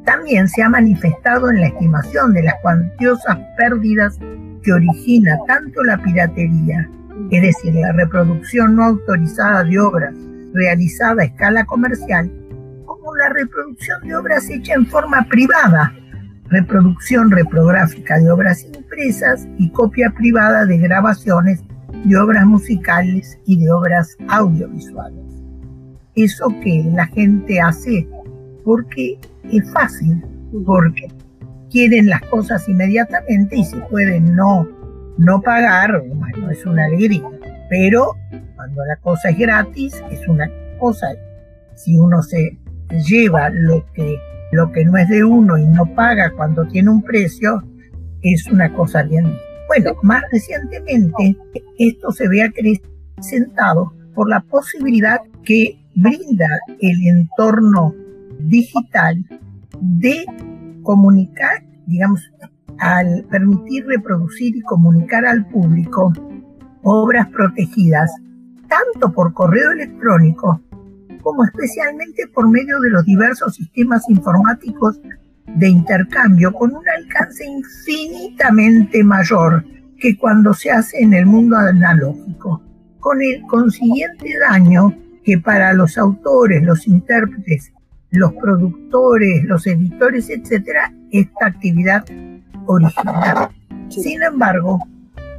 También 0.06 0.48
se 0.48 0.64
ha 0.64 0.70
manifestado 0.70 1.50
en 1.50 1.62
la 1.62 1.68
estimación 1.68 2.34
de 2.34 2.44
las 2.44 2.56
cuantiosas 2.62 3.38
pérdidas 3.58 4.18
que 4.64 4.74
origina 4.74 5.38
tanto 5.48 5.84
la 5.84 5.98
piratería, 5.98 6.90
es 7.30 7.42
decir, 7.42 7.74
la 7.76 7.92
reproducción 7.92 8.76
no 8.76 8.86
autorizada 8.86 9.64
de 9.64 9.80
obras 9.80 10.14
realizada 10.54 11.22
a 11.22 11.26
escala 11.26 11.66
comercial, 11.66 12.32
como 12.86 13.16
la 13.16 13.30
reproducción 13.30 14.02
de 14.08 14.16
obras 14.16 14.50
hechas 14.50 14.78
en 14.78 14.86
forma 14.88 15.26
privada, 15.30 15.94
reproducción 16.52 17.32
reprográfica 17.32 18.20
de 18.20 18.30
obras 18.30 18.64
impresas 18.64 19.48
y 19.58 19.70
copia 19.72 20.12
privada 20.12 20.66
de 20.66 20.78
grabaciones 20.78 21.64
de 22.04 22.18
obras 22.18 22.46
musicales 22.46 23.40
y 23.46 23.58
de 23.58 23.72
obras 23.72 24.18
audiovisuales. 24.28 25.24
Eso 26.16 26.48
que 26.62 26.84
la 26.94 27.08
gente 27.08 27.60
hace 27.60 28.08
porque 28.66 29.18
es 29.52 29.72
fácil, 29.72 30.24
porque 30.66 31.08
quieren 31.70 32.10
las 32.10 32.22
cosas 32.24 32.68
inmediatamente 32.68 33.58
y 33.58 33.64
si 33.64 33.78
pueden 33.90 34.36
no, 34.36 34.68
no 35.18 35.42
pagar, 35.42 36.04
bueno, 36.06 36.52
es 36.52 36.66
una 36.66 36.86
alegría. 36.86 37.24
Pero 37.70 38.16
cuando 38.56 38.84
la 38.86 38.98
cosa 38.98 39.30
es 39.30 39.38
gratis, 39.38 40.04
es 40.12 40.28
una 40.28 40.52
cosa. 40.80 41.08
Si 41.76 41.98
uno 41.98 42.22
se 42.22 42.58
lleva 43.08 43.50
lo 43.50 43.86
que, 43.94 44.18
lo 44.52 44.72
que 44.72 44.86
no 44.86 44.98
es 44.98 45.08
de 45.10 45.24
uno 45.24 45.58
y 45.58 45.66
no 45.66 45.86
paga 45.96 46.32
cuando 46.32 46.66
tiene 46.68 46.90
un 46.90 47.02
precio, 47.02 47.64
es 48.22 48.48
una 48.48 48.74
cosa 48.74 49.04
bien. 49.04 49.34
Bueno, 49.68 49.94
más 50.04 50.24
recientemente 50.32 51.38
esto 51.78 52.12
se 52.12 52.28
ve 52.28 52.44
acrecentado 52.44 53.94
por 54.14 54.30
la 54.30 54.42
posibilidad 54.42 55.22
que 55.44 55.80
brinda 55.96 56.60
el 56.80 57.08
entorno 57.08 57.96
digital 58.40 59.26
de 59.80 60.26
comunicar, 60.84 61.64
digamos, 61.86 62.22
al 62.80 63.26
permitir 63.30 63.86
reproducir 63.86 64.56
y 64.56 64.62
comunicar 64.62 65.26
al 65.26 65.48
público 65.48 66.12
obras 66.84 67.28
protegidas, 67.30 68.12
tanto 68.68 69.12
por 69.14 69.34
correo 69.34 69.72
electrónico 69.72 70.62
como 71.22 71.44
especialmente 71.46 72.28
por 72.28 72.50
medio 72.50 72.80
de 72.80 72.90
los 72.90 73.06
diversos 73.06 73.56
sistemas 73.56 74.10
informáticos 74.10 75.00
de 75.46 75.70
intercambio 75.70 76.54
con 76.54 76.76
un 76.76 76.88
alcance 76.88 77.46
infinitamente 77.46 79.04
mayor 79.04 79.64
que 79.98 80.18
cuando 80.18 80.54
se 80.54 80.72
hace 80.72 81.02
en 81.02 81.14
el 81.14 81.26
mundo 81.26 81.58
analógico, 81.58 82.62
con 83.00 83.22
el 83.22 83.42
consiguiente 83.44 84.30
daño 84.40 84.96
que 85.24 85.38
para 85.38 85.74
los 85.74 85.98
autores, 85.98 86.64
los 86.64 86.88
intérpretes 86.88 87.72
los 88.12 88.34
productores, 88.34 89.44
los 89.46 89.66
editores, 89.66 90.30
etcétera, 90.30 90.94
esta 91.12 91.48
actividad 91.48 92.06
original. 92.66 93.50
Sin 93.90 94.22
embargo, 94.22 94.80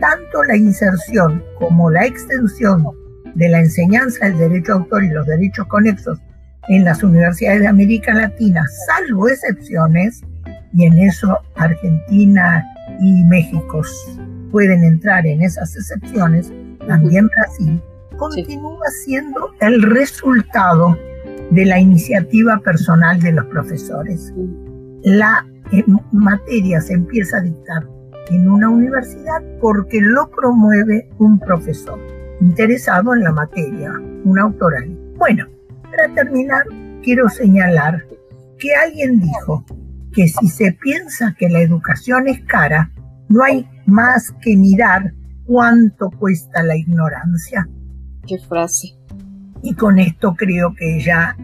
tanto 0.01 0.43
la 0.45 0.57
inserción 0.57 1.43
como 1.59 1.91
la 1.91 2.07
extensión 2.07 2.87
de 3.35 3.49
la 3.49 3.61
enseñanza 3.61 4.27
del 4.27 4.39
derecho 4.39 4.75
autor 4.75 5.05
y 5.05 5.11
los 5.11 5.27
derechos 5.27 5.67
conexos 5.67 6.21
en 6.69 6.85
las 6.85 7.03
universidades 7.03 7.61
de 7.61 7.67
América 7.67 8.15
Latina, 8.15 8.65
salvo 8.87 9.29
excepciones, 9.29 10.23
y 10.75 10.87
en 10.87 10.99
eso 10.99 11.39
Argentina 11.57 12.65
y 13.01 13.25
México 13.25 13.83
pueden 14.51 14.85
entrar 14.85 15.27
en 15.27 15.43
esas 15.43 15.77
excepciones, 15.77 16.53
también 16.87 17.29
Brasil, 17.29 17.83
continúa 18.17 18.87
siendo 19.05 19.53
el 19.61 19.83
resultado 19.83 20.97
de 21.51 21.67
la 21.67 21.79
iniciativa 21.79 22.59
personal 22.59 23.21
de 23.21 23.33
los 23.33 23.47
profesores. 23.47 24.33
La 25.03 25.47
eh, 25.73 25.85
materia 26.13 26.81
se 26.81 26.95
empieza 26.95 27.39
a 27.39 27.43
dictar 27.43 27.87
en 28.31 28.49
una 28.49 28.69
universidad 28.69 29.43
porque 29.61 30.01
lo 30.01 30.31
promueve 30.31 31.11
un 31.19 31.39
profesor 31.39 31.99
interesado 32.43 33.15
en 33.15 33.23
la 33.23 33.33
materia, 33.33 33.93
un 34.25 34.39
autoral. 34.39 34.99
Bueno, 35.17 35.47
para 35.85 36.13
terminar, 36.15 36.65
quiero 37.03 37.29
señalar 37.29 38.05
que 38.59 38.75
alguien 38.75 39.21
dijo 39.21 39.65
que 40.13 40.27
si 40.27 40.49
se 40.49 40.73
piensa 40.73 41.35
que 41.39 41.49
la 41.49 41.61
educación 41.61 42.27
es 42.27 42.41
cara, 42.45 42.91
no 43.29 43.45
hay 43.45 43.67
más 43.87 44.33
que 44.43 44.57
mirar 44.57 45.15
cuánto 45.47 46.11
cuesta 46.11 46.63
la 46.65 46.77
ignorancia. 46.77 47.69
Qué 48.27 48.39
frase. 48.39 48.89
Y 49.63 49.75
con 49.75 50.01
esto 50.01 50.35
creo 50.35 50.75
que 50.75 51.01
ya 51.01 51.37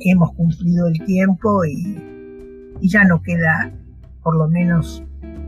hemos 0.00 0.32
cumplido 0.34 0.86
el 0.86 1.04
tiempo 1.04 1.64
y, 1.64 2.04
ya 2.80 3.02
no 3.02 3.20
queda 3.22 3.72
por 4.22 4.36
lo 4.36 4.46
menos 4.46 5.02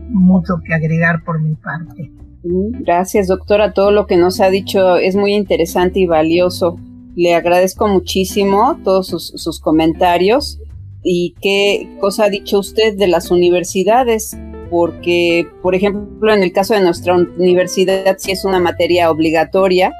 mucho 0.09 0.57
que 0.65 0.73
agregar 0.73 1.23
por 1.23 1.41
mi 1.41 1.55
parte. 1.55 2.11
Gracias, 2.43 3.27
doctora. 3.27 3.73
Todo 3.73 3.91
lo 3.91 4.07
que 4.07 4.17
nos 4.17 4.39
ha 4.41 4.49
dicho 4.49 4.97
es 4.97 5.15
muy 5.15 5.33
interesante 5.33 5.99
y 5.99 6.07
valioso. 6.07 6.77
Le 7.15 7.35
agradezco 7.35 7.87
muchísimo 7.87 8.79
todos 8.83 9.07
sus, 9.07 9.27
sus 9.35 9.59
comentarios. 9.59 10.59
¿Y 11.03 11.35
qué 11.41 11.97
cosa 11.99 12.25
ha 12.25 12.29
dicho 12.29 12.59
usted 12.59 12.97
de 12.97 13.07
las 13.07 13.31
universidades? 13.31 14.37
Porque, 14.69 15.47
por 15.61 15.75
ejemplo, 15.75 16.33
en 16.33 16.43
el 16.43 16.53
caso 16.53 16.73
de 16.73 16.81
nuestra 16.81 17.15
universidad, 17.15 18.15
sí 18.17 18.31
es 18.31 18.45
una 18.45 18.59
materia 18.59 19.11
obligatoria 19.11 19.91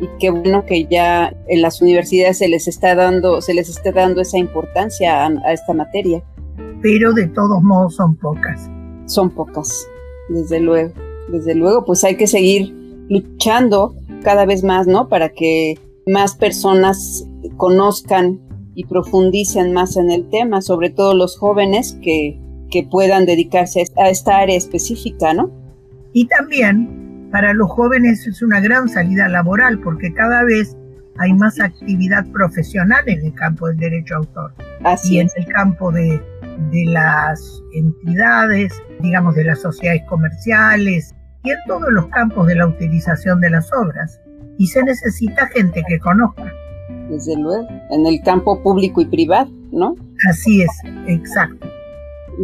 y 0.00 0.08
qué 0.18 0.30
bueno 0.30 0.64
que 0.64 0.86
ya 0.86 1.34
en 1.48 1.62
las 1.62 1.82
universidades 1.82 2.38
se 2.38 2.48
les 2.48 2.66
está 2.66 2.94
dando, 2.94 3.40
se 3.42 3.54
les 3.54 3.68
está 3.68 3.92
dando 3.92 4.20
esa 4.22 4.38
importancia 4.38 5.26
a, 5.26 5.52
esta 5.52 5.74
materia. 5.74 6.22
Pero 6.80 7.12
de 7.12 7.28
todos 7.28 7.62
modos 7.62 7.96
son 7.96 8.16
pocas. 8.16 8.70
Son 9.06 9.30
pocas, 9.30 9.86
desde 10.28 10.60
luego. 10.60 10.92
Desde 11.32 11.54
luego, 11.54 11.84
pues 11.84 12.04
hay 12.04 12.16
que 12.16 12.26
seguir 12.26 12.74
luchando 13.08 13.94
cada 14.22 14.46
vez 14.46 14.62
más, 14.64 14.86
¿no? 14.86 15.08
Para 15.08 15.30
que 15.30 15.78
más 16.06 16.34
personas 16.36 17.26
conozcan 17.56 18.40
y 18.74 18.84
profundicen 18.84 19.72
más 19.72 19.96
en 19.96 20.10
el 20.10 20.28
tema, 20.28 20.62
sobre 20.62 20.90
todo 20.90 21.14
los 21.14 21.36
jóvenes 21.38 21.98
que, 22.02 22.40
que 22.70 22.84
puedan 22.84 23.26
dedicarse 23.26 23.84
a 23.96 24.08
esta 24.08 24.38
área 24.38 24.56
específica, 24.56 25.34
¿no? 25.34 25.50
Y 26.12 26.26
también 26.26 27.28
para 27.30 27.52
los 27.52 27.70
jóvenes 27.70 28.26
es 28.26 28.42
una 28.42 28.60
gran 28.60 28.88
salida 28.88 29.28
laboral 29.28 29.80
porque 29.80 30.12
cada 30.12 30.44
vez 30.44 30.76
hay 31.18 31.32
más 31.34 31.60
actividad 31.60 32.26
profesional 32.32 33.02
en 33.06 33.24
el 33.26 33.34
campo 33.34 33.68
del 33.68 33.76
derecho 33.76 34.16
autor 34.16 34.54
Así 34.84 35.16
y 35.16 35.20
en 35.20 35.28
el 35.36 35.46
campo 35.46 35.92
de, 35.92 36.20
de 36.70 36.84
las 36.86 37.62
entidades, 37.74 38.72
digamos 39.00 39.34
de 39.34 39.44
las 39.44 39.60
sociedades 39.60 40.02
comerciales 40.08 41.14
y 41.42 41.50
en 41.50 41.58
todos 41.66 41.88
los 41.90 42.06
campos 42.08 42.46
de 42.46 42.54
la 42.54 42.66
utilización 42.66 43.40
de 43.40 43.50
las 43.50 43.70
obras. 43.72 44.20
Y 44.58 44.66
se 44.66 44.82
necesita 44.82 45.46
gente 45.48 45.82
que 45.88 45.98
conozca. 45.98 46.52
Desde 47.08 47.36
luego, 47.36 47.66
en 47.90 48.06
el 48.06 48.20
campo 48.22 48.62
público 48.62 49.00
y 49.00 49.06
privado, 49.06 49.50
¿no? 49.72 49.96
Así 50.28 50.62
es, 50.62 50.70
exacto. 51.06 51.66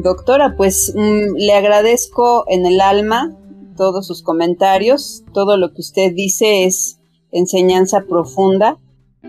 Doctora, 0.03 0.57
pues 0.57 0.93
mm, 0.97 1.37
le 1.37 1.53
agradezco 1.55 2.45
en 2.49 2.67
el 2.67 2.81
alma 2.81 3.33
todos 3.77 4.07
sus 4.07 4.23
comentarios. 4.23 5.25
Todo 5.33 5.57
lo 5.57 5.73
que 5.73 5.81
usted 5.81 6.13
dice 6.15 6.65
es 6.65 6.99
enseñanza 7.33 8.03
profunda. 8.09 8.79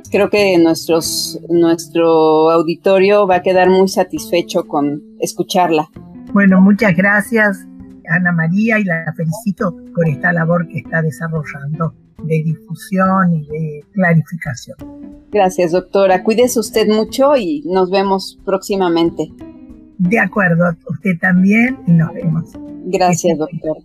Creo 0.10 0.30
que 0.30 0.58
nuestros, 0.58 1.40
nuestro 1.50 2.50
auditorio 2.52 3.28
va 3.28 3.38
a 3.38 3.42
quedar 3.42 3.70
muy 3.70 3.90
satisfecho 3.90 4.66
con 4.66 5.04
escucharla. 5.20 5.90
Bueno, 6.34 6.62
muchas 6.62 6.96
gracias 6.96 7.68
Ana 8.10 8.32
María 8.32 8.80
y 8.80 8.84
la 8.84 9.14
felicito 9.16 9.76
por 9.96 10.08
esta 10.08 10.34
labor 10.34 10.68
que 10.68 10.80
está 10.80 11.02
desarrollando 11.02 11.94
de 12.24 12.44
difusión 12.44 13.34
y 13.34 13.48
de 13.48 13.86
clarificación. 13.94 14.78
Gracias, 15.32 15.72
doctora. 15.72 16.24
Cuídese 16.24 16.60
usted 16.60 16.88
mucho 16.88 17.36
y 17.36 17.64
nos 17.66 17.92
vemos 17.92 18.40
próximamente. 18.46 19.32
De 19.98 20.20
acuerdo, 20.20 20.76
usted 20.90 21.20
también 21.20 21.78
y 21.88 21.92
nos 21.92 22.14
vemos. 22.14 22.52
Gracias, 22.86 23.38
doctora. 23.38 23.82